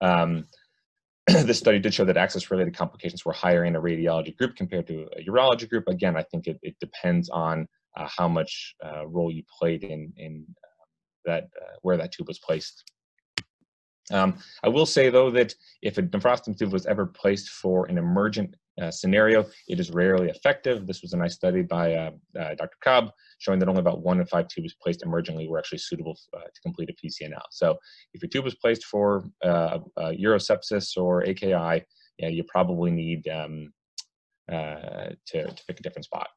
[0.00, 0.46] Um,
[1.26, 5.08] this study did show that access-related complications were higher in a radiology group compared to
[5.16, 5.88] a urology group.
[5.88, 10.12] Again, I think it, it depends on uh, how much uh, role you played in,
[10.16, 10.84] in uh,
[11.24, 12.84] that uh, where that tube was placed.
[14.10, 17.98] Um, I will say though that if a nephrostomy tube was ever placed for an
[17.98, 20.86] emergent uh, scenario, it is rarely effective.
[20.86, 22.76] This was a nice study by uh, uh, Dr.
[22.82, 26.40] Cobb showing that only about one in five tubes placed emergently were actually suitable uh,
[26.40, 27.42] to complete a PCNL.
[27.50, 27.76] So
[28.14, 31.84] if your tube was placed for uh, urosepsis or AKI,
[32.18, 33.72] yeah, you probably need um,
[34.48, 36.28] to, to pick a different spot.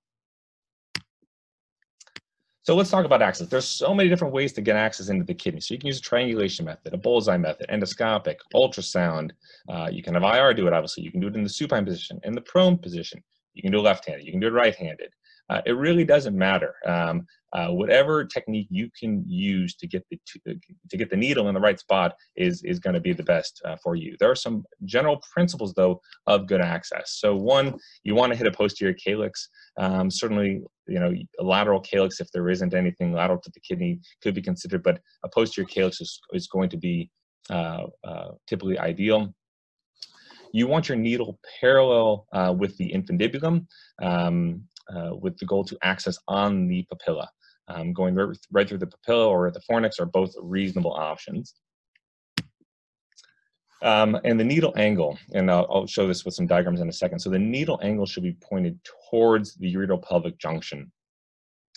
[2.63, 3.49] So let's talk about access.
[3.49, 5.60] There's so many different ways to get access into the kidney.
[5.60, 9.32] So you can use a triangulation method, a bullseye method, endoscopic, ultrasound.
[9.67, 11.04] Uh, you can have IR do it, obviously.
[11.04, 13.21] You can do it in the supine position, in the prone position.
[13.54, 14.26] You can do it left-handed.
[14.26, 15.10] You can do it right-handed.
[15.49, 16.75] Uh, it really doesn't matter.
[16.86, 20.56] Um, uh, whatever technique you can use to get the to,
[20.89, 23.62] to get the needle in the right spot is is going to be the best
[23.65, 24.15] uh, for you.
[24.19, 27.17] There are some general principles though of good access.
[27.19, 29.49] So one, you want to hit a posterior calyx.
[29.77, 33.99] Um, certainly, you know, a lateral calyx if there isn't anything lateral to the kidney
[34.23, 37.12] could be considered, but a posterior calyx is, is going to be
[37.49, 39.34] uh, uh, typically ideal.
[40.53, 43.65] You want your needle parallel uh, with the infundibulum.
[44.01, 47.28] Um, uh, with the goal to access on the papilla.
[47.69, 51.54] Um, going right, right, through the papilla or the fornix are both reasonable options.
[53.82, 56.93] Um, and the needle angle, and I'll, I'll, show this with some diagrams in a
[56.93, 57.19] second.
[57.19, 60.89] So the needle angle should be pointed towards the ureteropelvic junction.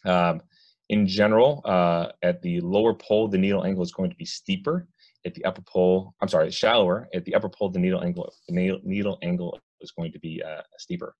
[0.04, 0.40] Um,
[0.88, 4.86] in general, uh, at the lower pole, the needle angle is going to be steeper.
[5.24, 7.08] At the upper pole, I'm sorry, shallower.
[7.12, 10.62] At the upper pole, the needle angle, the needle angle is going to be uh,
[10.78, 11.16] steeper.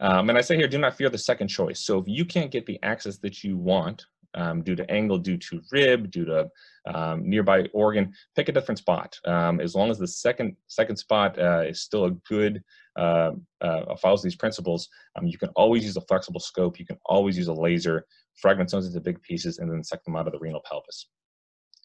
[0.00, 1.80] Um, and I say here, do not fear the second choice.
[1.80, 5.36] So if you can't get the access that you want um, due to angle, due
[5.36, 6.48] to rib, due to
[6.86, 9.18] um, nearby organ, pick a different spot.
[9.24, 12.62] Um, as long as the second second spot uh, is still a good,
[12.96, 16.78] uh, uh, follows these principles, um, you can always use a flexible scope.
[16.78, 18.06] You can always use a laser,
[18.36, 21.08] fragment stones into big pieces, and then suck them out of the renal pelvis.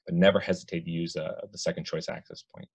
[0.06, 2.68] But never hesitate to use uh, the second choice access point.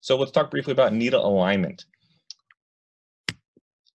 [0.00, 1.84] So let's talk briefly about needle alignment.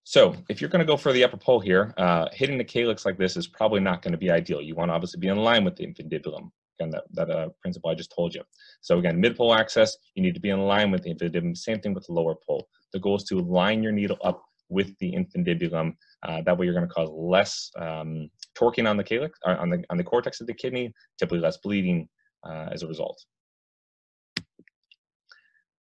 [0.05, 3.05] So if you're going to go for the upper pole here, uh, hitting the calyx
[3.05, 4.61] like this is probably not going to be ideal.
[4.61, 7.89] You want to obviously be in line with the infundibulum, again, that, that uh, principle
[7.89, 8.43] I just told you.
[8.81, 11.55] So again, mid-pole access, you need to be in line with the infundibulum.
[11.55, 12.67] Same thing with the lower pole.
[12.91, 15.95] The goal is to line your needle up with the infundibulum.
[16.21, 19.69] Uh, that way you're going to cause less um, torquing on the calyx, uh, on
[19.69, 22.09] the, on the cortex of the kidney, typically less bleeding
[22.45, 23.23] uh, as a result.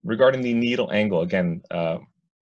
[0.03, 1.97] Regarding the needle angle, again, uh,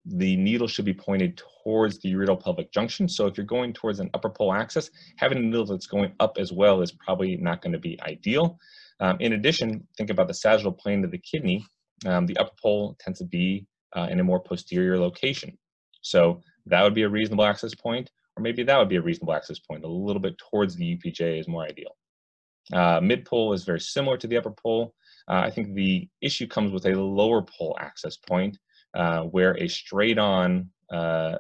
[0.07, 3.09] the needle should be pointed towards the ureteropelvic junction.
[3.09, 6.37] So if you're going towards an upper pole axis, having a needle that's going up
[6.38, 8.59] as well is probably not going to be ideal.
[9.01, 11.66] Um, in addition, think about the sagittal plane of the kidney.
[12.07, 13.66] Um, the upper pole tends to be
[13.97, 15.59] uh, in a more posterior location.
[16.03, 19.35] So that would be a reasonable access point, or maybe that would be a reasonable
[19.35, 19.85] access point.
[19.85, 21.97] A little bit towards the UPJ is more ideal.
[22.73, 24.95] Uh, mid pole is very similar to the upper pole.
[25.29, 28.59] Uh, I think the issue comes with a lower pole access point,
[28.96, 31.37] uh, where a straight on uh,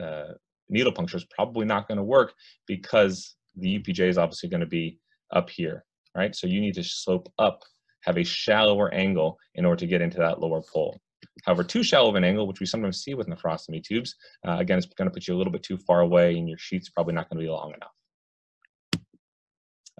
[0.00, 0.32] uh,
[0.68, 2.34] needle puncture is probably not going to work
[2.66, 4.98] because the UPJ is obviously going to be
[5.32, 5.84] up here,
[6.14, 6.36] right?
[6.36, 7.62] So you need to slope up,
[8.02, 11.00] have a shallower angle in order to get into that lower pole.
[11.44, 14.14] However, too shallow of an angle, which we sometimes see with nephrostomy tubes,
[14.46, 16.58] uh, again, it's going to put you a little bit too far away and your
[16.58, 17.92] sheet's probably not going to be long enough.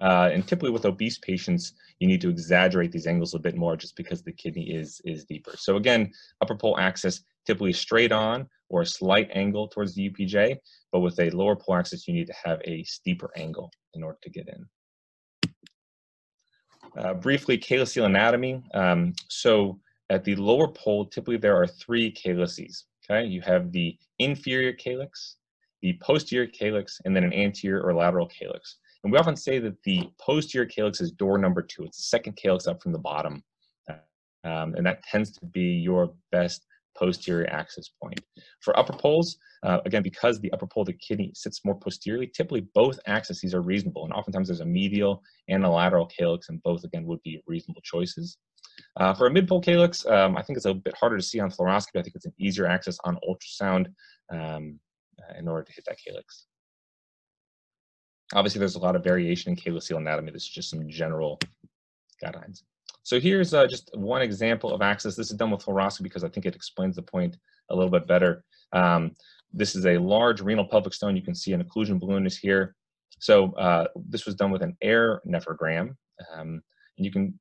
[0.01, 3.77] Uh, and typically with obese patients, you need to exaggerate these angles a bit more
[3.77, 5.53] just because the kidney is, is deeper.
[5.55, 6.11] So again,
[6.41, 10.57] upper pole axis typically straight on or a slight angle towards the UPJ,
[10.91, 14.17] but with a lower pole axis, you need to have a steeper angle in order
[14.23, 14.65] to get in.
[16.97, 18.61] Uh, briefly, calyceal anatomy.
[18.73, 22.85] Um, so at the lower pole, typically there are three calyces.
[23.05, 25.37] Okay, you have the inferior calyx,
[25.81, 28.77] the posterior calyx, and then an anterior or lateral calyx.
[29.03, 31.83] And we often say that the posterior calyx is door number two.
[31.83, 33.43] It's the second calyx up from the bottom.
[34.43, 36.65] Um, and that tends to be your best
[36.97, 38.19] posterior access point.
[38.59, 42.27] For upper poles, uh, again, because the upper pole of the kidney sits more posteriorly,
[42.27, 44.03] typically both axes are reasonable.
[44.03, 47.81] And oftentimes there's a medial and a lateral calyx, and both, again, would be reasonable
[47.83, 48.37] choices.
[48.97, 51.51] Uh, for a mid-pole calyx, um, I think it's a bit harder to see on
[51.51, 51.97] fluoroscopy.
[51.99, 53.87] I think it's an easier access on ultrasound
[54.31, 54.79] um,
[55.37, 56.47] in order to hit that calyx.
[58.33, 60.31] Obviously, there's a lot of variation in calyceal anatomy.
[60.31, 61.39] This is just some general
[62.23, 62.63] guidelines.
[63.03, 65.15] So here's uh, just one example of access.
[65.15, 67.37] This is done with fluoroscopy because I think it explains the point
[67.69, 68.43] a little bit better.
[68.73, 69.15] Um,
[69.51, 71.15] this is a large renal pelvic stone.
[71.15, 72.75] You can see an occlusion balloon is here.
[73.19, 75.95] So uh, this was done with an air nephrogram.
[76.33, 76.61] Um,
[76.97, 77.39] and you can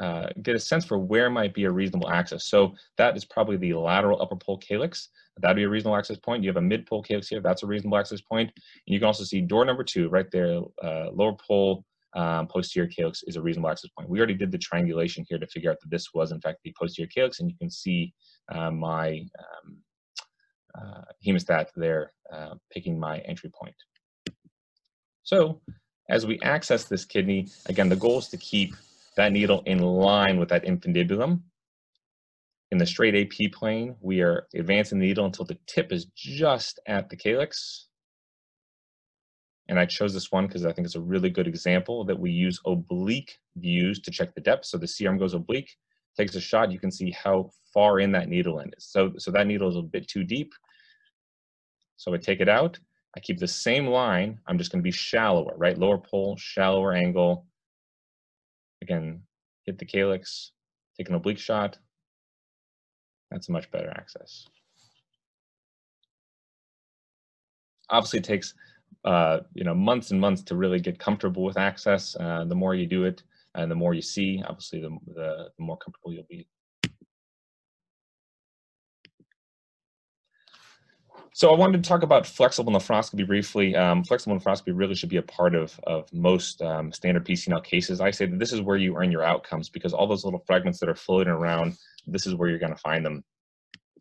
[0.00, 2.46] uh, get a sense for where might be a reasonable access.
[2.46, 5.10] So that is probably the lateral upper pole calyx.
[5.38, 6.42] That'd be a reasonable access point.
[6.42, 7.40] You have a mid pole calyx here.
[7.40, 8.50] That's a reasonable access point.
[8.54, 11.84] And you can also see door number two right there, uh, lower pole
[12.14, 14.08] um, posterior calyx is a reasonable access point.
[14.08, 16.74] We already did the triangulation here to figure out that this was in fact the
[16.78, 18.12] posterior calyx, and you can see
[18.52, 19.78] uh, my um,
[20.74, 23.74] uh, hemostat there uh, picking my entry point.
[25.22, 25.60] So
[26.08, 28.74] as we access this kidney, again, the goal is to keep
[29.16, 31.40] that needle in line with that infundibulum.
[32.70, 36.78] In the straight AP plane, we are advancing the needle until the tip is just
[36.86, 37.88] at the calyx.
[39.68, 42.30] And I chose this one because I think it's a really good example that we
[42.30, 44.66] use oblique views to check the depth.
[44.66, 45.76] So the C-arm goes oblique,
[46.16, 48.86] takes a shot, you can see how far in that needle end is.
[48.86, 50.52] So, so that needle is a bit too deep.
[51.96, 52.78] So I take it out,
[53.16, 55.78] I keep the same line, I'm just gonna be shallower, right?
[55.78, 57.46] Lower pole, shallower angle,
[58.82, 59.22] Again,
[59.66, 60.52] hit the calyx,
[60.96, 61.78] take an oblique shot.
[63.30, 64.46] That's a much better access.
[67.90, 68.54] Obviously, it takes
[69.04, 72.16] uh, you know months and months to really get comfortable with access.
[72.18, 73.22] Uh, the more you do it,
[73.54, 76.46] and the more you see, obviously, the, the, the more comfortable you'll be.
[81.32, 83.76] So I wanted to talk about flexible nephroscopy briefly.
[83.76, 88.00] Um, flexible nephroscopy really should be a part of, of most um, standard PCNL cases.
[88.00, 90.80] I say that this is where you earn your outcomes because all those little fragments
[90.80, 93.24] that are floating around, this is where you're going to find them.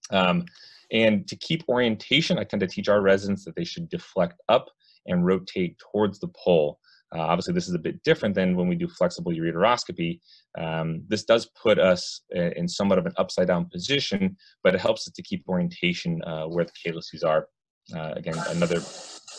[0.09, 0.45] Um,
[0.91, 4.69] and to keep orientation, I tend to teach our residents that they should deflect up
[5.05, 6.79] and rotate towards the pole.
[7.15, 10.19] Uh, obviously, this is a bit different than when we do flexible ureteroscopy.
[10.57, 15.07] Um, this does put us in somewhat of an upside down position, but it helps
[15.07, 17.47] us to keep orientation uh, where the calyces are.
[17.95, 18.79] Uh, again, another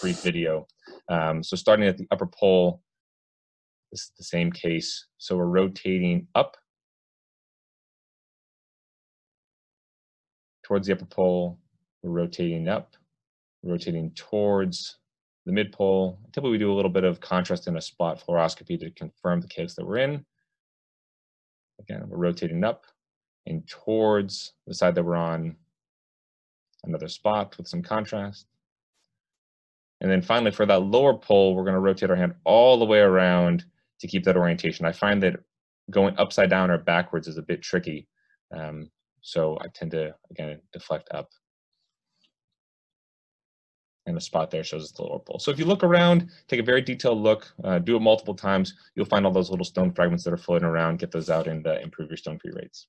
[0.01, 0.67] brief video.
[1.09, 2.83] Um, so starting at the upper pole,
[3.93, 5.07] this is the same case.
[5.19, 6.57] So we're rotating up
[10.65, 11.59] towards the upper pole,
[12.03, 12.97] we're rotating up,
[13.63, 15.00] rotating towards
[15.51, 16.17] the mid pole.
[16.33, 19.49] Typically we do a little bit of contrast in a spot fluoroscopy to confirm the
[19.49, 20.25] case that we're in.
[21.81, 22.87] Again, we're rotating up
[23.47, 25.57] and towards the side that we're on
[26.85, 28.47] another spot with some contrast.
[30.01, 33.01] And then finally for that lower pole, we're gonna rotate our hand all the way
[33.01, 33.65] around
[33.99, 34.87] to keep that orientation.
[34.87, 35.41] I find that
[35.91, 38.07] going upside down or backwards is a bit tricky.
[38.57, 38.89] Um,
[39.21, 41.31] so I tend to, again, deflect up
[44.11, 45.39] and the spot there shows us the lower pole.
[45.39, 48.75] So if you look around, take a very detailed look, uh, do it multiple times,
[48.95, 51.67] you'll find all those little stone fragments that are floating around, get those out and
[51.67, 52.87] uh, improve your stone-free rates.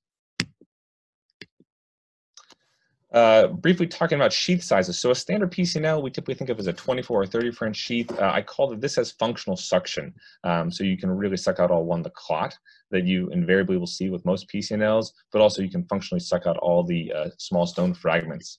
[3.12, 4.98] Uh, briefly talking about sheath sizes.
[4.98, 8.10] So a standard PCNL we typically think of as a 24 or 30 French sheath.
[8.10, 10.14] Uh, I call this as functional suction.
[10.44, 12.56] Um, so you can really suck out all one the clot
[12.90, 16.56] that you invariably will see with most PCNLs, but also you can functionally suck out
[16.58, 18.58] all the uh, small stone fragments.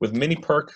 [0.00, 0.70] With mini perc,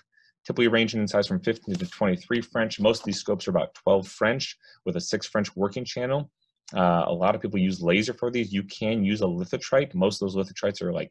[0.49, 2.81] typically ranging in size from 15 to 23 French.
[2.81, 4.57] Most of these scopes are about 12 French
[4.87, 6.31] with a 6 French working channel.
[6.75, 8.51] Uh, a lot of people use laser for these.
[8.51, 9.95] You can use a lithotrite.
[9.95, 11.11] Most of those lithotrites are like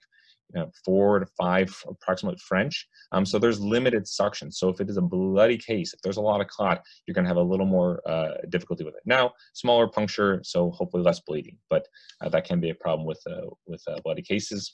[0.55, 2.87] you know, four to five approximate French.
[3.11, 4.51] Um, so there's limited suction.
[4.51, 7.25] So if it is a bloody case, if there's a lot of clot, you're going
[7.25, 9.03] to have a little more uh, difficulty with it.
[9.05, 11.87] Now, smaller puncture, so hopefully less bleeding, but
[12.21, 14.73] uh, that can be a problem with uh, with uh, bloody cases.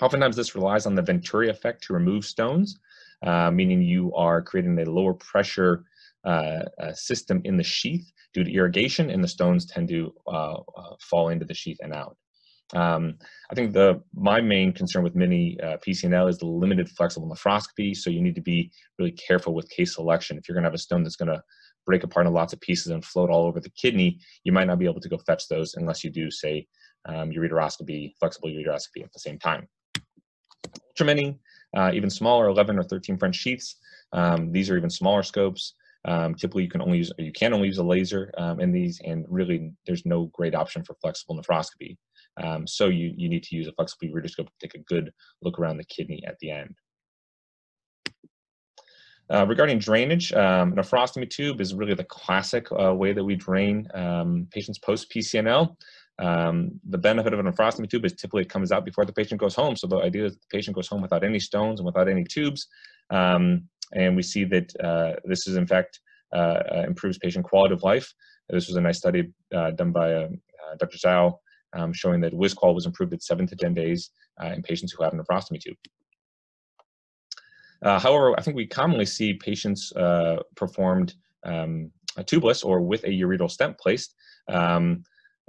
[0.00, 2.78] Oftentimes, this relies on the Venturi effect to remove stones
[3.24, 5.84] uh, meaning you are creating a lower pressure
[6.24, 10.56] uh, uh, system in the sheath due to irrigation, and the stones tend to uh,
[11.00, 12.16] fall into the sheath and out.
[12.72, 13.18] Um,
[13.50, 17.94] I think the my main concern with mini uh, PCNL is the limited flexible nephroscopy.
[17.94, 20.38] So you need to be really careful with case selection.
[20.38, 21.42] If you're going to have a stone that's going to
[21.86, 24.78] break apart into lots of pieces and float all over the kidney, you might not
[24.78, 26.66] be able to go fetch those unless you do, say,
[27.06, 29.68] um, ureteroscopy, flexible ureteroscopy at the same time.
[30.88, 31.38] Ultra mini,
[31.76, 33.76] uh, even smaller 11 or 13 French sheaths.
[34.12, 35.74] Um, these are even smaller scopes.
[36.06, 39.00] Um, typically, you can only use you can only use a laser um, in these,
[39.04, 41.96] and really, there's no great option for flexible nephroscopy.
[42.42, 45.10] Um, so you you need to use a flexible ureteroscope to take a good
[45.42, 46.74] look around the kidney at the end.
[49.32, 53.88] Uh, regarding drainage, um, nephrostomy tube is really the classic uh, way that we drain
[53.94, 55.74] um, patients post PCNL.
[56.18, 59.40] Um, the benefit of a nephrostomy tube is typically it comes out before the patient
[59.40, 59.76] goes home.
[59.76, 62.68] So the idea is the patient goes home without any stones and without any tubes.
[63.10, 66.00] Um, and we see that uh, this is in fact
[66.32, 68.12] uh, uh, improves patient quality of life.
[68.48, 70.28] This was a nice study uh, done by
[70.78, 70.98] Dr.
[70.98, 71.38] Zhao
[71.72, 74.10] um, showing that WISQOL was improved at seven to 10 days
[74.42, 75.76] in patients who had a nephrostomy tube.
[77.82, 81.90] Uh, however, I think we commonly see patients uh, performed um,
[82.20, 84.14] tubeless or with a ureteral stent placed.
[84.48, 85.04] Um,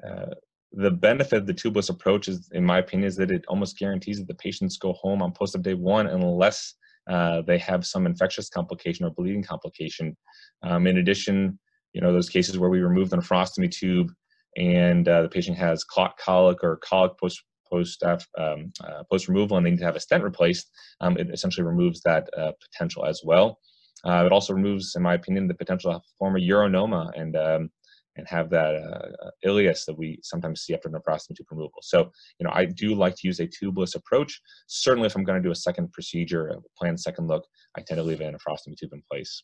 [0.06, 0.36] uh,
[0.72, 4.20] the benefit of the tubeless approach is, in my opinion, is that it almost guarantees
[4.20, 6.74] that the patients go home on post of day one unless
[7.10, 10.18] uh, they have some infectious complication or bleeding complication.
[10.64, 11.60] Um, in addition,
[11.94, 14.12] you know, those cases where we remove the nephrostomy tube
[14.58, 19.58] and uh, the patient has clot colic or colic post post um, uh, post removal
[19.58, 20.70] and they need to have a stent replaced,
[21.02, 23.60] um, it essentially removes that uh, potential as well.
[24.06, 27.70] Uh, it also removes, in my opinion, the potential to form a urinoma and um,
[28.16, 31.80] and have that uh, ileus that we sometimes see after nephrostomy tube removal.
[31.82, 34.42] So, you know, I do like to use a tubeless approach.
[34.68, 37.46] Certainly, if I'm going to do a second procedure, a planned second look,
[37.78, 39.44] I tend to leave a nephrostomy tube in place.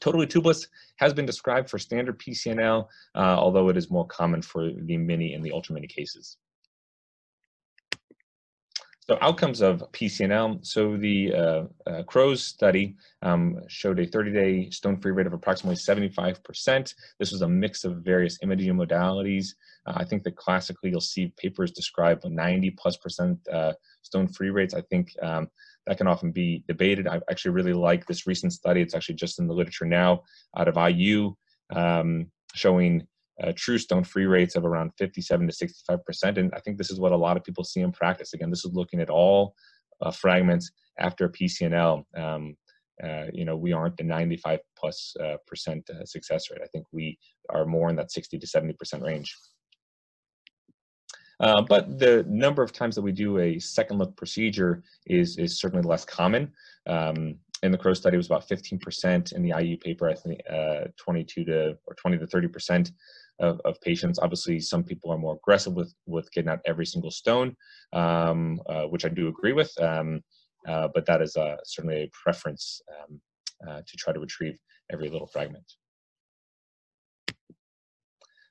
[0.00, 4.70] Totally tubeless has been described for standard PCNL, uh, although it is more common for
[4.70, 6.36] the mini and the ultra mini cases.
[9.06, 10.64] So outcomes of PCNL.
[10.64, 16.94] So the uh, uh, CROES study um, showed a 30-day stone-free rate of approximately 75%.
[17.18, 19.48] This was a mix of various imaging modalities.
[19.86, 24.72] Uh, I think that classically you'll see papers describe 90 plus percent uh, stone-free rates.
[24.72, 25.48] I think um,
[25.86, 27.06] that can often be debated.
[27.06, 28.80] I actually really like this recent study.
[28.80, 30.22] It's actually just in the literature now
[30.56, 31.34] out of IU
[31.74, 33.06] um, showing
[33.42, 36.90] uh, true stone free rates of around 57 to 65 percent and i think this
[36.90, 38.32] is what a lot of people see in practice.
[38.32, 39.54] Again this is looking at all
[40.00, 42.56] uh, fragments after pcnl um,
[43.02, 46.60] uh, you know we aren't the 95 plus uh, percent uh, success rate.
[46.62, 47.18] I think we
[47.50, 49.36] are more in that 60 to 70 percent range.
[51.40, 55.58] Uh, but the number of times that we do a second look procedure is is
[55.58, 56.52] certainly less common.
[56.86, 60.84] Um, in the CROW study was about 15% in the IU paper, I think uh,
[60.98, 62.92] 22 to or 20 to 30 percent
[63.40, 64.18] of, of patients.
[64.18, 67.56] Obviously, some people are more aggressive with, with getting out every single stone,
[67.92, 70.20] um, uh, which I do agree with, um,
[70.68, 73.20] uh, but that is uh, certainly a preference um,
[73.68, 74.58] uh, to try to retrieve
[74.92, 75.64] every little fragment.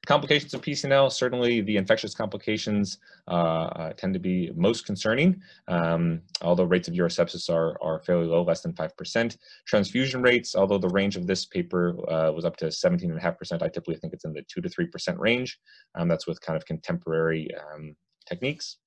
[0.05, 2.97] Complications of PCNL, certainly the infectious complications
[3.29, 8.27] uh, uh, tend to be most concerning, um, although rates of urosepsis are, are fairly
[8.27, 9.37] low, less than 5%.
[9.65, 13.95] Transfusion rates, although the range of this paper uh, was up to 17.5%, I typically
[13.95, 15.57] think it's in the 2 to 3% range.
[15.95, 17.95] Um, that's with kind of contemporary um,
[18.27, 18.79] techniques.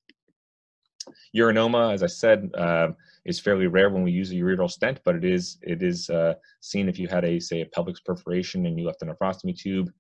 [1.34, 2.88] Urinoma, as I said, uh,
[3.24, 6.34] is fairly rare when we use a ureteral stent, but it is it is uh,
[6.60, 9.90] seen if you had a say a pelvic perforation and you left a nephrostomy tube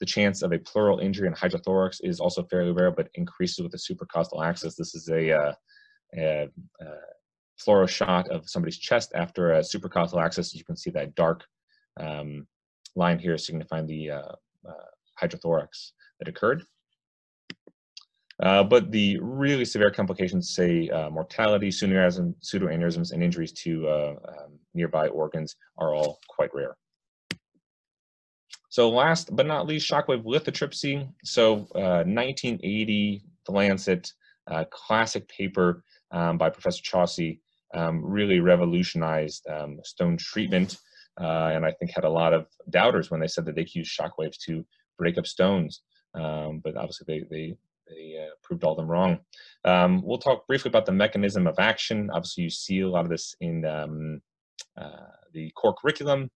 [0.00, 3.72] the chance of a pleural injury in hydrothorax is also fairly rare, but increases with
[3.72, 4.74] the supracostal access.
[4.74, 5.52] This is a, uh,
[6.16, 6.48] a,
[6.80, 6.86] a
[7.60, 10.54] fluoro shot of somebody's chest after a supracostal access.
[10.54, 11.44] You can see that dark
[11.98, 12.46] um,
[12.96, 14.32] line here signifying the uh,
[14.68, 14.88] uh,
[15.20, 16.62] hydrothorax that occurred.
[18.42, 24.14] Uh, but the really severe complications, say uh, mortality, pseudoaneurysm, pseudoaneurysms, and injuries to uh,
[24.28, 26.74] um, nearby organs are all quite rare.
[28.70, 31.08] So last but not least, shockwave lithotripsy.
[31.24, 34.12] So uh, 1980, The Lancet,
[34.50, 37.40] uh, classic paper um, by Professor Chaussy,
[37.74, 40.78] um, really revolutionized um, stone treatment.
[41.20, 43.74] Uh, and I think had a lot of doubters when they said that they could
[43.74, 44.64] use shockwaves to
[44.96, 45.82] break up stones.
[46.14, 47.54] Um, but obviously they, they,
[47.88, 49.18] they uh, proved all them wrong.
[49.64, 52.08] Um, we'll talk briefly about the mechanism of action.
[52.12, 54.22] Obviously you see a lot of this in um,
[54.80, 56.30] uh, the core curriculum.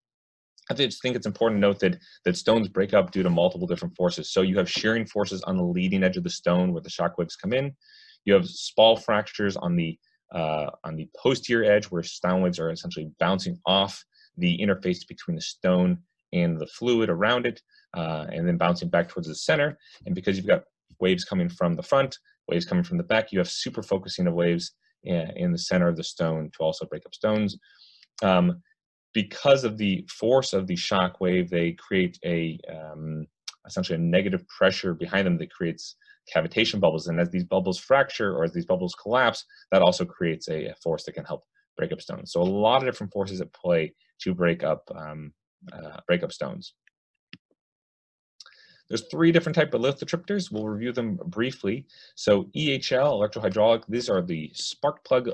[0.70, 3.66] I just think it's important to note that that stones break up due to multiple
[3.66, 4.32] different forces.
[4.32, 7.18] So you have shearing forces on the leading edge of the stone where the shock
[7.18, 7.74] waves come in.
[8.24, 9.98] You have spall fractures on the
[10.32, 14.04] uh, on the posterior edge where sound waves are essentially bouncing off
[14.36, 15.98] the interface between the stone
[16.32, 17.60] and the fluid around it,
[17.96, 19.78] uh, and then bouncing back towards the center.
[20.06, 20.64] And because you've got
[20.98, 24.34] waves coming from the front, waves coming from the back, you have super focusing of
[24.34, 24.72] waves
[25.04, 27.56] in, in the center of the stone to also break up stones.
[28.22, 28.62] Um,
[29.14, 33.26] because of the force of the shock wave, they create a um,
[33.66, 35.96] essentially a negative pressure behind them that creates
[36.34, 37.06] cavitation bubbles.
[37.06, 41.04] And as these bubbles fracture or as these bubbles collapse, that also creates a, force
[41.04, 41.44] that can help
[41.76, 42.32] break up stones.
[42.32, 45.32] So a lot of different forces at play to break up um,
[45.72, 46.74] uh, break up stones.
[48.88, 50.52] There's three different type of lithotripters.
[50.52, 51.86] We'll review them briefly.
[52.16, 55.28] So EHL, electrohydraulic, these are the spark plug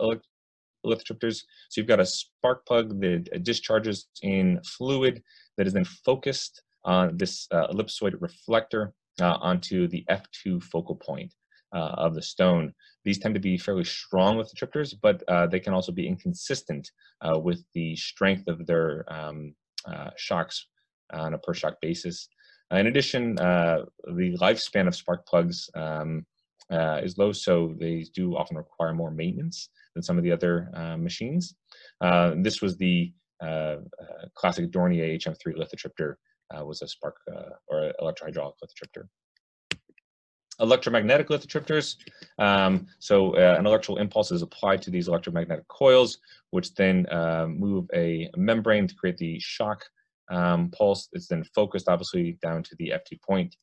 [0.85, 1.43] lithotripters.
[1.68, 5.22] So you've got a spark plug that discharges in fluid
[5.57, 11.35] that is then focused on this uh, ellipsoid reflector uh, onto the F2 focal point
[11.74, 12.72] uh, of the stone.
[13.05, 17.39] These tend to be fairly strong lithotripters, but uh, they can also be inconsistent uh,
[17.39, 19.55] with the strength of their um,
[19.87, 20.66] uh, shocks
[21.12, 22.28] on a per shock basis.
[22.70, 26.24] in addition, the lifespan of spark plugs um,
[26.70, 30.68] is low, so they do often require more maintenance than some of the other
[30.99, 31.55] machines.
[32.36, 33.12] this was the
[34.34, 36.14] classic Dornier HM3 lithotripter
[36.57, 39.07] uh, was a spark uh, or electrohydraulic lithotripter.
[40.61, 41.97] Electromagnetic lithotripters,
[42.38, 46.18] um, so uh, an electrical impulse is applied to these electromagnetic coils,
[46.51, 49.82] which then uh, move a membrane to create the shock
[50.30, 51.09] um, pulse.
[51.12, 53.57] It's then focused, obviously, down to the F2 point.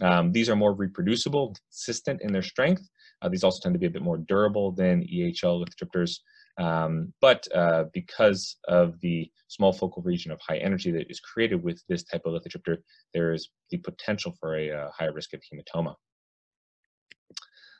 [0.00, 2.88] Um, these are more reproducible, consistent in their strength.
[3.20, 6.18] Uh, these also tend to be a bit more durable than EHL lithotripters.
[6.58, 11.62] Um, but uh, because of the small focal region of high energy that is created
[11.62, 12.78] with this type of lithotripter,
[13.14, 15.94] there is the potential for a, uh, higher risk of hematoma.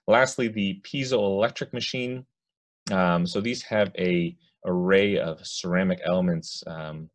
[0.06, 2.24] Lastly, the piezoelectric machine.
[2.90, 7.10] Um, so these have a array of ceramic elements um,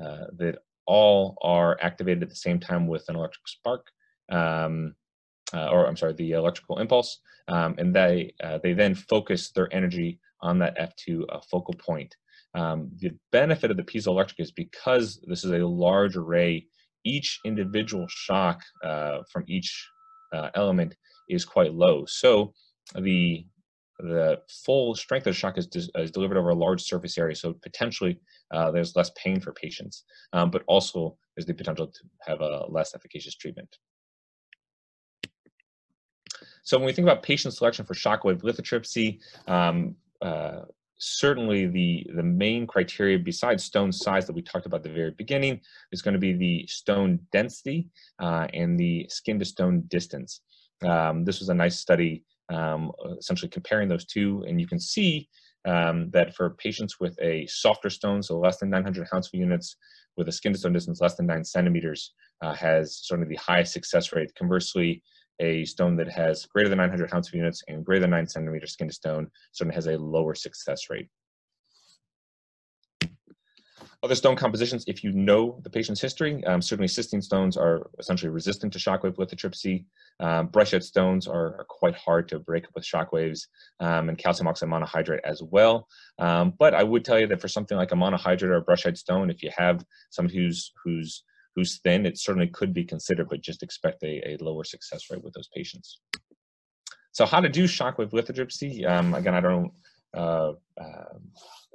[0.00, 3.88] uh, that all are activated at the same time with an electric spark,
[4.30, 4.94] um,
[5.54, 9.72] uh, or I'm sorry, the electrical impulse, um, and they uh, they then focus their
[9.72, 12.14] energy on that F2 uh, focal point.
[12.54, 16.66] Um, the benefit of the piezoelectric is because this is a large array,
[17.04, 19.86] each individual shock uh, from each
[20.32, 20.96] uh, element
[21.28, 22.04] is quite low.
[22.06, 22.52] So
[22.94, 23.46] the
[24.00, 27.52] the full strength of the shock is, is delivered over a large surface area, so
[27.52, 28.20] potentially
[28.54, 32.64] uh, there's less pain for patients, um, but also there's the potential to have a
[32.68, 33.76] less efficacious treatment.
[36.68, 40.66] So when we think about patient selection for shockwave lithotripsy, um, uh,
[40.98, 45.12] certainly the, the main criteria besides stone size that we talked about at the very
[45.12, 45.62] beginning
[45.92, 47.88] is going to be the stone density
[48.18, 50.42] uh, and the skin to stone distance.
[50.84, 55.26] Um, this was a nice study um, essentially comparing those two and you can see
[55.64, 59.76] um, that for patients with a softer stone, so less than 900 Hounsfield units
[60.18, 62.12] with a skin to stone distance less than nine centimeters
[62.42, 64.34] uh, has sort of the highest success rate.
[64.34, 65.02] Conversely,
[65.40, 68.88] a stone that has greater than 900 Hounsfield units and greater than 9 centimeter skin
[68.88, 71.08] to stone certainly has a lower success rate.
[74.00, 78.30] Other stone compositions, if you know the patient's history, um, certainly cystine stones are essentially
[78.30, 79.86] resistant to shockwave lithotripsy.
[80.20, 83.48] Um, brushite stones are, are, quite hard to break up with shockwaves,
[83.80, 85.88] um, and calcium oxalate monohydrate as well.
[86.20, 88.98] Um, but I would tell you that for something like a monohydrate or a brushite
[88.98, 91.24] stone, if you have someone who's who's
[91.58, 95.24] who's thin, it certainly could be considered, but just expect a, a lower success rate
[95.24, 95.98] with those patients.
[97.10, 98.88] So how to do shockwave lithotripsy?
[98.88, 99.72] Um, again, I don't
[100.16, 101.18] uh, uh,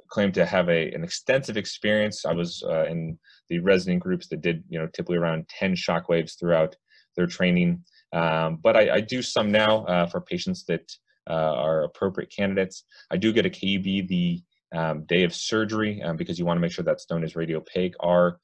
[0.08, 2.24] claim to have a, an extensive experience.
[2.24, 3.18] I was uh, in
[3.50, 6.76] the resident groups that did, you know, typically around 10 shockwaves throughout
[7.14, 7.84] their training.
[8.14, 10.90] Um, but I, I, do some now uh, for patients that
[11.28, 12.84] uh, are appropriate candidates.
[13.10, 14.42] I do get a KUB the
[14.74, 17.94] um, day of surgery um, because you want to make sure that stone is radiopaque.
[18.00, 18.38] Our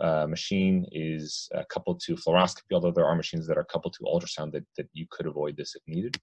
[0.00, 4.04] uh, machine is uh, coupled to fluoroscopy, although there are machines that are coupled to
[4.04, 6.16] ultrasound that, that you could avoid this if needed.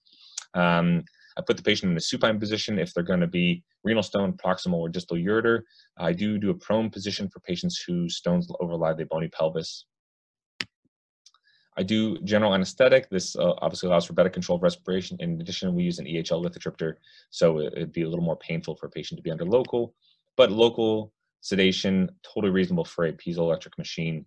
[0.53, 1.03] Um,
[1.37, 4.33] I put the patient in a supine position if they're going to be renal stone,
[4.33, 5.61] proximal, or distal ureter.
[5.97, 9.85] I do do a prone position for patients whose stones overlie the bony pelvis.
[11.77, 13.09] I do general anesthetic.
[13.09, 15.15] This uh, obviously allows for better control of respiration.
[15.21, 16.95] In addition, we use an EHL lithotripter,
[17.29, 19.93] so it'd be a little more painful for a patient to be under local.
[20.35, 24.25] But local sedation, totally reasonable for a piezoelectric machine.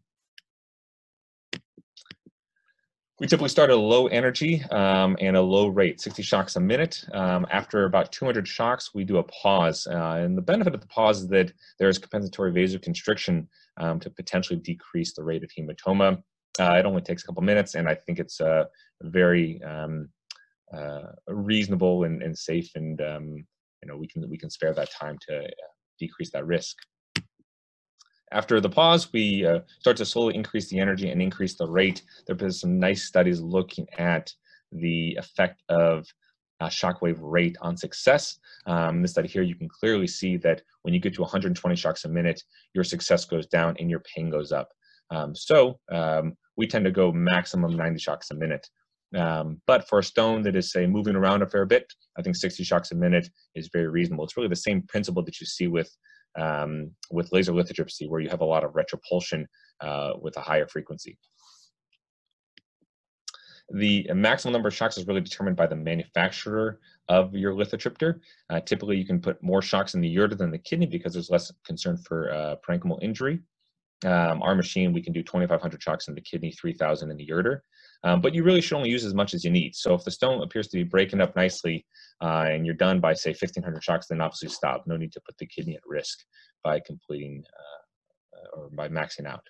[3.20, 6.60] We typically start at a low energy um, and a low rate, 60 shocks a
[6.60, 7.04] minute.
[7.12, 9.86] Um, after about 200 shocks, we do a pause.
[9.86, 13.46] Uh, and the benefit of the pause is that there is compensatory vasoconstriction
[13.76, 16.20] um, to potentially decrease the rate of hematoma.
[16.58, 18.64] Uh, it only takes a couple minutes, and I think it's uh,
[19.02, 20.08] very um,
[20.74, 23.36] uh, reasonable and, and, safe, and um,
[23.82, 25.48] you know we can we can spare that time to uh,
[25.98, 26.76] decrease that risk.
[28.32, 32.02] After the pause, we uh, start to slowly increase the energy and increase the rate.
[32.26, 34.32] There have been some nice studies looking at
[34.72, 36.06] the effect of
[36.58, 38.38] uh, shockwave rate on success.
[38.66, 42.06] Um, this study here, you can clearly see that when you get to 120 shocks
[42.06, 44.70] a minute, your success goes down and your pain goes up.
[45.10, 48.66] Um, so um, we tend to go maximum 90 shocks a minute.
[49.14, 51.84] Um, but for a stone that is, say, moving around a fair bit,
[52.16, 54.24] I think 60 shocks a minute is very reasonable.
[54.24, 55.94] It's really the same principle that you see with
[56.38, 59.46] um, with laser lithotripsy, where you have a lot of retropulsion
[59.80, 61.18] uh, with a higher frequency.
[63.70, 68.20] The maximum number of shocks is really determined by the manufacturer of your lithotripter.
[68.50, 71.30] Uh, typically, you can put more shocks in the ureter than the kidney because there's
[71.30, 73.40] less concern for uh, parenchymal injury.
[74.04, 77.60] Um, our machine, we can do 2,500 shocks in the kidney, 3,000 in the ureter.
[78.04, 79.76] Um, but you really should only use as much as you need.
[79.76, 81.86] So if the stone appears to be breaking up nicely
[82.20, 84.84] uh, and you're done by, say, 1,500 shocks, then obviously stop.
[84.86, 86.18] No need to put the kidney at risk
[86.64, 89.46] by completing uh, or by maxing out.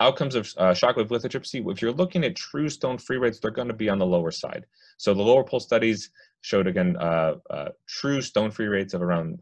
[0.00, 3.68] Outcomes of uh, shockwave lithotripsy, if you're looking at true stone free rates, they're going
[3.68, 4.66] to be on the lower side.
[4.96, 9.40] So the lower pole studies showed, again, uh, uh, true stone free rates of around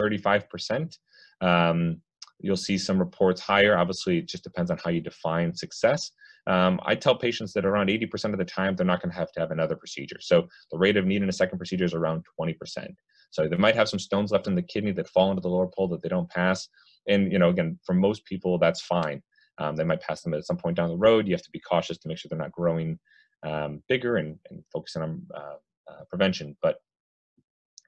[0.00, 0.98] 35%.
[1.40, 2.00] Uh, um,
[2.40, 3.76] you'll see some reports higher.
[3.76, 6.12] Obviously, it just depends on how you define success.
[6.46, 9.32] Um, I tell patients that around 80% of the time, they're not going to have
[9.32, 10.18] to have another procedure.
[10.20, 12.56] So the rate of needing a second procedure is around 20%.
[13.30, 15.66] So they might have some stones left in the kidney that fall into the lower
[15.66, 16.68] pole that they don't pass.
[17.08, 19.22] And, you know, again, for most people, that's fine.
[19.58, 21.26] Um, they might pass them at some point down the road.
[21.26, 22.98] You have to be cautious to make sure they're not growing
[23.44, 25.56] um, bigger and, and focusing on uh,
[25.90, 26.56] uh, prevention.
[26.62, 26.76] But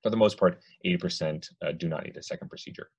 [0.02, 2.90] for the most part, 80% uh, do not need a second procedure.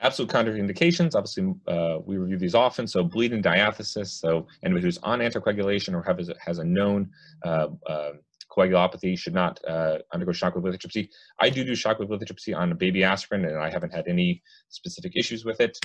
[0.00, 2.86] Absolute contraindications, obviously, uh, we review these often.
[2.86, 7.10] So bleeding diathesis, so anybody who's on anticoagulation or have, has a known
[7.44, 8.12] uh, uh,
[8.50, 11.08] coagulopathy should not uh, undergo shockwave lithotripsy.
[11.40, 15.12] I do do shockwave lithotripsy on a baby aspirin, and I haven't had any specific
[15.16, 15.78] issues with it.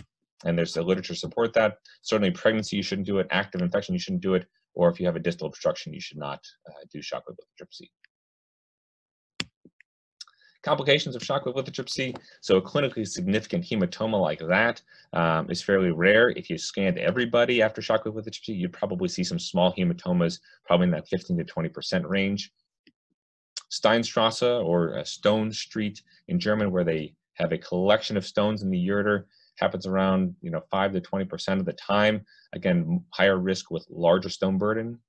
[0.43, 1.78] And there's the literature support that.
[2.01, 3.28] Certainly, pregnancy you shouldn't do it.
[3.32, 4.45] Active infection you shouldn't do it.
[4.74, 7.89] Or if you have a distal obstruction, you should not uh, do shockwave lithotripsy.
[10.64, 14.82] Complications of shockwave lithotripsy, so a clinically significant hematoma like that
[15.14, 16.30] um, is fairly rare.
[16.30, 20.91] If you scanned everybody after shockwave lithotripsy, you'd probably see some small hematomas, probably in
[20.91, 22.51] that 15 to 20% range.
[23.72, 28.88] Steinstrasse or Stone Street in German, where they have a collection of stones in the
[28.88, 29.24] ureter,
[29.57, 32.24] happens around you know 5 to 20% of the time.
[32.53, 34.99] Again, higher risk with larger stone burden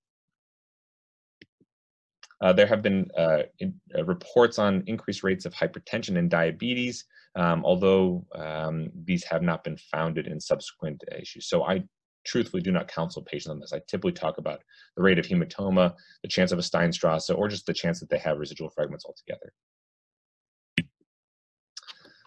[2.42, 7.04] uh, there have been uh, in, uh, reports on increased rates of hypertension and diabetes,
[7.36, 11.48] um, although um, these have not been founded in subsequent issues.
[11.48, 11.84] So I
[12.24, 13.72] truthfully do not counsel patients on this.
[13.72, 14.60] I typically talk about
[14.96, 18.18] the rate of hematoma, the chance of a Steinstrasse, or just the chance that they
[18.18, 19.52] have residual fragments altogether.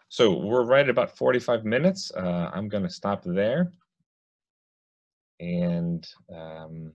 [0.08, 2.12] So we're right at about 45 minutes.
[2.16, 3.74] Uh, I'm going to stop there.
[5.42, 6.94] And um,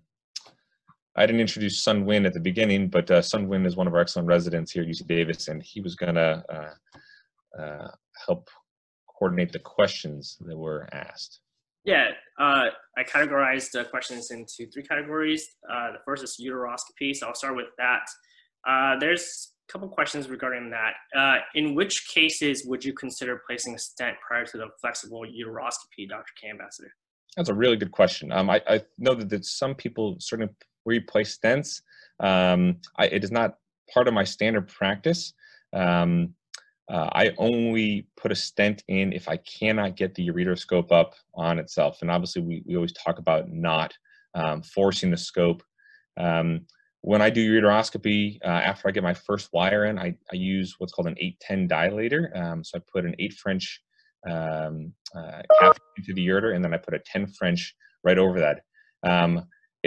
[1.16, 3.94] I didn't introduce Sun Win at the beginning, but uh, Sun Win is one of
[3.94, 7.88] our excellent residents here at UC Davis, and he was going to uh, uh,
[8.26, 8.48] help
[9.18, 11.40] coordinate the questions that were asked.
[11.84, 15.48] Yeah, uh, I categorized the questions into three categories.
[15.68, 18.02] Uh, the first is uteroscopy, so I'll start with that.
[18.68, 21.40] Uh, there's a couple questions regarding that.
[21.54, 26.32] in which cases would you consider placing a stent prior to the flexible uteroscopy, Dr.
[26.40, 26.50] K.
[26.50, 26.92] Ambassador?
[27.36, 28.32] That's a really good question.
[28.32, 30.52] Um, I, I, know that, that some people certainly
[30.85, 31.83] where you place stents.
[32.20, 33.57] Um, I, it is not
[33.93, 35.33] part of my standard practice.
[35.72, 36.35] Um,
[36.91, 41.59] uh, I only put a stent in if I cannot get the ureteroscope up on
[41.59, 41.99] itself.
[42.03, 43.95] And obviously, we, we always talk about not
[44.35, 45.62] um, forcing the scope.
[46.16, 46.62] Um,
[47.03, 50.74] when I do ureteroscopy, uh, after I get my first wire in, I, I use
[50.78, 52.37] what's called an 810 dilator.
[52.37, 53.81] Um, so I put an 8 French
[54.28, 57.74] um, uh, catheter into the ureter, and then I put a 10 French
[58.05, 58.62] right over that.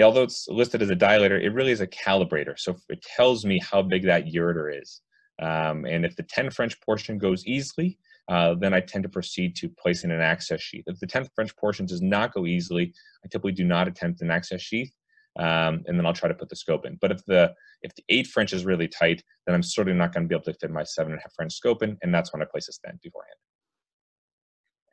[0.01, 2.57] Although it's listed as a dilator, it really is a calibrator.
[2.57, 5.01] So it tells me how big that ureter is.
[5.41, 7.97] Um, and if the 10 French portion goes easily,
[8.29, 10.85] uh, then I tend to proceed to placing an access sheath.
[10.87, 14.31] If the 10 French portion does not go easily, I typically do not attempt an
[14.31, 14.93] access sheath,
[15.37, 16.97] um, and then I'll try to put the scope in.
[17.01, 20.23] But if the if the 8 French is really tight, then I'm certainly not going
[20.23, 22.69] to be able to fit my 7.5 French scope in, and that's when I place
[22.69, 23.35] a stent beforehand.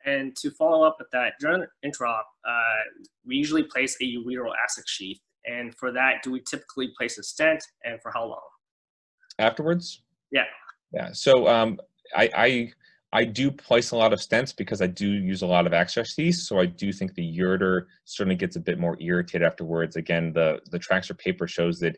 [0.05, 4.87] And to follow up with that, during intraop, uh, we usually place a ureteral access
[4.87, 5.19] sheath.
[5.45, 8.41] And for that, do we typically place a stent and for how long?
[9.39, 10.01] Afterwards?
[10.31, 10.45] Yeah.
[10.93, 11.09] Yeah.
[11.13, 11.79] So um,
[12.15, 12.73] I, I
[13.13, 16.13] I do place a lot of stents because I do use a lot of access
[16.13, 16.47] sheaths.
[16.47, 19.95] So I do think the ureter certainly gets a bit more irritated afterwards.
[19.97, 21.97] Again, the the Traxer paper shows that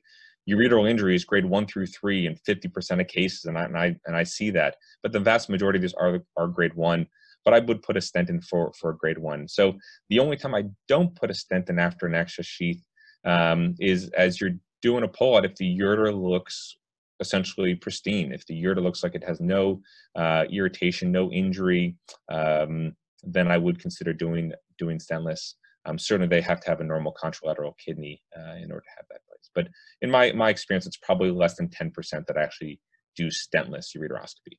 [0.50, 4.16] ureteral injuries grade one through three in 50% of cases, and I, and I and
[4.16, 4.78] I see that.
[5.04, 7.08] But the vast majority of these are are grade one
[7.46, 9.48] but I would put a stent in for, for a grade one.
[9.48, 9.74] So
[10.10, 12.84] the only time I don't put a stent in after an access sheath
[13.26, 16.78] um, is as you're doing a pull-out if the ureter looks
[17.20, 19.82] essentially pristine, if the ureter looks like it has no
[20.16, 21.96] uh, irritation, no injury,
[22.30, 25.56] um, then I would consider doing doing stentless.
[25.86, 29.06] Um, certainly, they have to have a normal contralateral kidney uh, in order to have
[29.10, 29.50] that place.
[29.56, 29.68] But
[30.02, 31.94] in my my experience, it's probably less than 10%
[32.28, 32.80] that actually
[33.16, 34.58] do stentless ureteroscopy.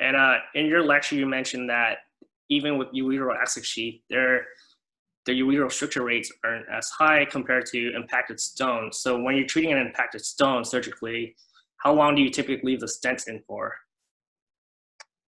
[0.00, 1.98] And uh, in your lecture, you mentioned that
[2.48, 4.46] even with ureteral sheath, their
[5.26, 8.98] the ureteral stricture rates aren't as high compared to impacted stones.
[9.00, 11.36] So when you're treating an impacted stone surgically,
[11.76, 13.74] how long do you typically leave the stent in for?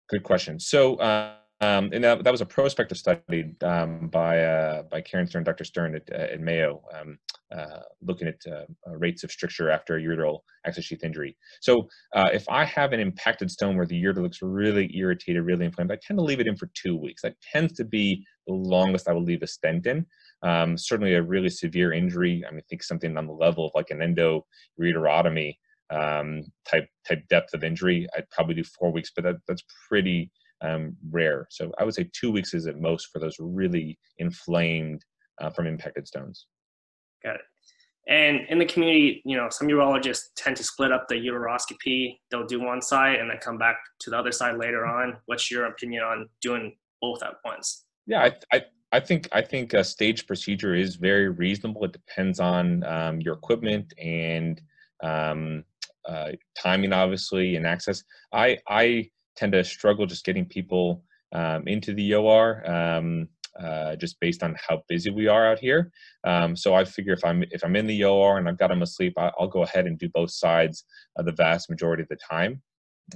[0.08, 0.60] Good question.
[0.60, 5.26] So uh, um, and that, that was a prospective study um, by uh, by Karen
[5.26, 5.64] Stern, Dr.
[5.64, 7.18] Stern at, uh, at Mayo, um,
[7.54, 11.36] uh, looking at uh, uh, rates of stricture after a ureteral access sheath injury.
[11.60, 15.66] So uh, if I have an impacted stone where the ureter looks really irritated, really
[15.66, 17.20] inflamed, I tend to leave it in for two weeks.
[17.22, 20.06] That tends to be the longest I will leave a stent in.
[20.42, 22.42] Um, certainly a really severe injury.
[22.48, 25.56] I mean, think something on the level of like an endoureterotomy
[25.90, 28.08] um, type type depth of injury.
[28.16, 30.30] I'd probably do four weeks, but that, that's pretty
[30.62, 31.46] um, rare.
[31.50, 35.04] So I would say two weeks is at most for those really inflamed
[35.40, 36.46] uh, from impacted stones.
[37.24, 37.40] Got it.
[38.08, 42.18] And in the community, you know, some urologists tend to split up the uteroscopy.
[42.30, 45.18] They'll do one side and then come back to the other side later on.
[45.26, 47.84] What's your opinion on doing both at once?
[48.06, 51.84] Yeah, I, I, I think I think a stage procedure is very reasonable.
[51.84, 54.60] It depends on um, your equipment and
[55.02, 55.64] um,
[56.08, 58.02] uh, timing, obviously, and access.
[58.32, 62.68] I I tend to struggle just getting people um, into the OR.
[62.70, 63.28] Um,
[63.58, 65.90] uh, just based on how busy we are out here.
[66.24, 68.82] Um, so I figure if I'm if I'm in the OR and I've got them
[68.82, 70.84] asleep, I, will go ahead and do both sides
[71.16, 72.62] of the vast majority of the time.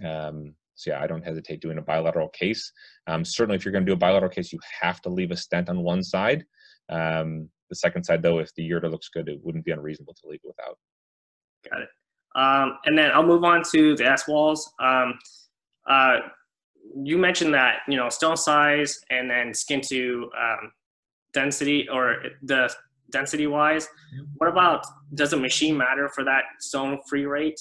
[0.05, 2.73] Um, so yeah, I don't hesitate doing a bilateral case.
[3.07, 5.37] Um, certainly, if you're going to do a bilateral case, you have to leave a
[5.37, 6.45] stent on one side.
[6.89, 10.29] Um, the second side, though, if the ureter looks good, it wouldn't be unreasonable to
[10.29, 10.79] leave it without.
[11.71, 11.89] Got it.
[12.37, 14.73] Um, and then I'll move on to the S walls.
[15.89, 16.19] Uh,
[17.03, 20.73] you mentioned that you know stone size and then skin to um,
[21.33, 22.73] density or the
[23.11, 23.89] density wise.
[24.37, 27.61] What about does a machine matter for that stone free rate?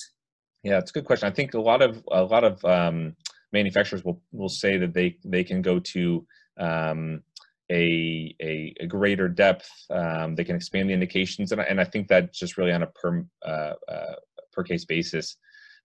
[0.64, 1.28] Yeah, it's a good question.
[1.28, 3.16] I think a lot of a lot of um,
[3.52, 6.26] manufacturers will will say that they they can go to
[6.60, 7.24] um,
[7.72, 9.70] a, a, a greater depth.
[9.90, 12.84] Um, they can expand the indications, and I, and I think that's just really on
[12.84, 14.16] a per uh, uh,
[14.52, 15.38] per case basis.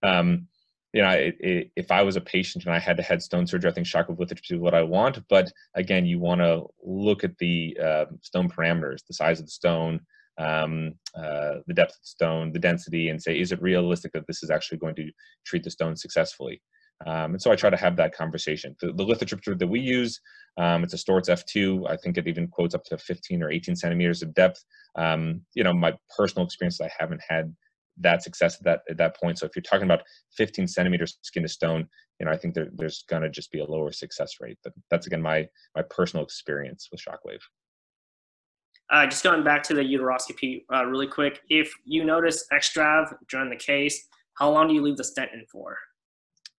[0.03, 0.47] Um,
[0.93, 3.45] you know, it, it, if I was a patient and I had to head stone
[3.45, 5.19] surgery, I think lithotripsy is what I want.
[5.29, 9.51] But again, you want to look at the uh, stone parameters, the size of the
[9.51, 9.99] stone,
[10.39, 14.25] um, uh, the depth of the stone, the density, and say, is it realistic that
[14.25, 15.11] this is actually going to
[15.45, 16.61] treat the stone successfully?
[17.05, 18.75] Um, and so I try to have that conversation.
[18.81, 20.19] The, the lithotripsy that we use,
[20.57, 21.89] um, it's a Storz F2.
[21.89, 24.63] I think it even quotes up to 15 or 18 centimeters of depth.
[24.95, 27.55] Um, you know, my personal experience, I haven't had
[27.99, 29.39] that success at that at that point.
[29.39, 30.03] So if you're talking about
[30.37, 31.87] 15 centimeters skin to stone,
[32.19, 34.57] you know, I think there, there's going to just be a lower success rate.
[34.63, 37.41] But that's again my my personal experience with Shockwave.
[38.91, 41.41] Uh, just going back to the uteroscopy uh, really quick.
[41.49, 45.45] If you notice extrav during the case, how long do you leave the stent in
[45.51, 45.77] for?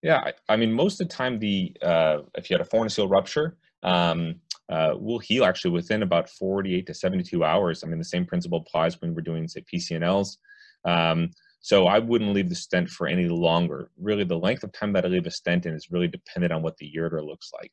[0.03, 3.11] Yeah, I, I mean, most of the time, the uh, if you had a forniceal
[3.11, 4.37] rupture, um,
[4.71, 7.83] uh, will heal actually within about 48 to 72 hours.
[7.83, 10.37] I mean, the same principle applies when we're doing, say, PCNLs.
[10.85, 13.91] Um, so I wouldn't leave the stent for any longer.
[13.99, 16.63] Really, the length of time that I leave a stent in is really dependent on
[16.63, 17.73] what the ureter looks like.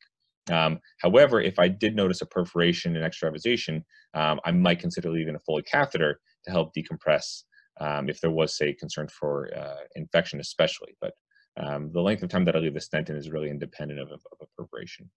[0.54, 3.84] Um, however, if I did notice a perforation and extravasation,
[4.14, 7.44] um, I might consider leaving a Foley catheter to help decompress
[7.80, 10.96] um, if there was, say, concern for uh, infection, especially.
[11.00, 11.12] But
[11.58, 14.10] um, the length of time that I leave the stent in is really independent of,
[14.10, 15.10] of a perforation.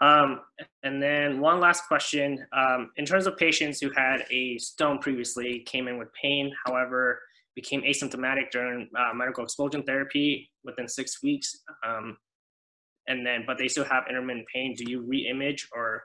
[0.00, 0.40] Um,
[0.82, 2.44] and then one last question.
[2.52, 7.20] Um, in terms of patients who had a stone previously, came in with pain, however,
[7.54, 11.54] became asymptomatic during uh, medical expulsion therapy within six weeks,
[11.86, 12.16] um,
[13.08, 16.02] and then but they still have intermittent pain, do you re-image or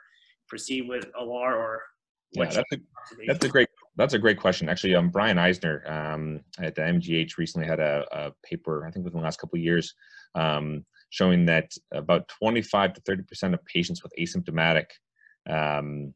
[0.50, 1.82] proceed with OR or?
[2.32, 2.78] Yeah, that's a,
[3.28, 4.68] that's a great that's a great question.
[4.68, 9.06] Actually, um, Brian Eisner um, at the MGH recently had a, a paper, I think
[9.06, 9.94] within the last couple of years,
[10.34, 10.86] um,
[11.16, 14.88] showing that about 25 to 30 percent of patients with asymptomatic
[15.50, 16.14] um,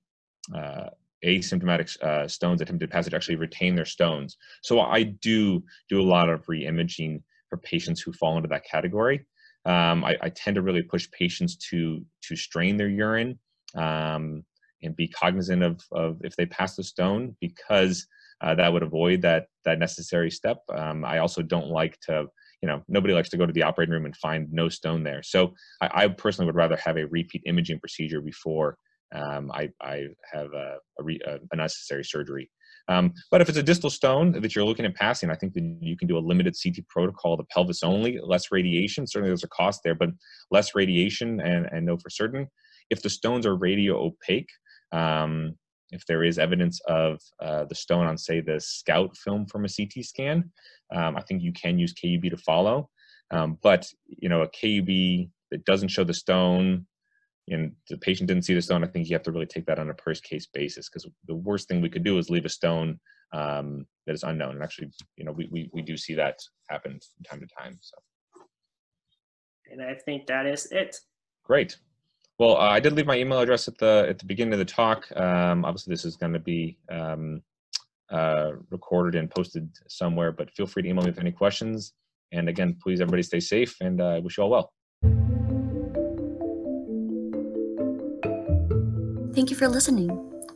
[0.54, 0.90] uh,
[1.24, 4.38] asymptomatic uh, stones attempted passage actually retain their stones.
[4.62, 9.26] So I do do a lot of re-imaging for patients who fall into that category.
[9.66, 13.38] Um, I, I, tend to really push patients to to strain their urine
[13.76, 14.44] um,
[14.82, 18.08] and be cognizant of, of if they pass the stone because
[18.42, 20.60] uh, that would avoid that that necessary step.
[20.74, 22.28] Um, I also don't like to
[22.62, 25.24] you know nobody likes to go to the operating room and find no stone there
[25.24, 28.78] so i, I personally would rather have a repeat imaging procedure before
[29.12, 32.50] um, I, I have a, a, re, a necessary surgery
[32.90, 35.78] um, but if it's a distal stone that you're looking at passing, I think that
[35.80, 39.06] you can do a limited CT protocol, the pelvis only, less radiation.
[39.06, 40.10] Certainly there's a cost there, but
[40.50, 42.48] less radiation and, and know for certain.
[42.90, 44.50] If the stones are radio opaque,
[44.92, 45.56] um,
[45.92, 49.70] if there is evidence of uh, the stone on, say, the scout film from a
[49.70, 50.52] CT scan,
[50.94, 52.90] um, I think you can use KUB to follow.
[53.32, 56.86] Um, but you know, a KUB that doesn't show the stone
[57.50, 59.80] and the patient didn't see the stone, I think you have to really take that
[59.80, 62.50] on a per case basis because the worst thing we could do is leave a
[62.50, 63.00] stone
[63.34, 64.56] um, that is unknown.
[64.56, 67.78] And actually, you know, we, we, we do see that happen from time to time.
[67.82, 67.98] So.
[69.72, 70.96] And I think that is it.
[71.44, 71.78] Great.
[72.40, 74.66] Well, uh, I did leave my email address at the at the beginning of the
[74.66, 75.06] talk.
[75.16, 77.44] Um, obviously, this is going to be um,
[78.10, 81.92] uh, recorded and posted somewhere, but feel free to email me with any questions.
[82.32, 84.72] And again, please, everybody stay safe, and uh, I wish you all well.
[89.36, 90.08] Thank you for listening.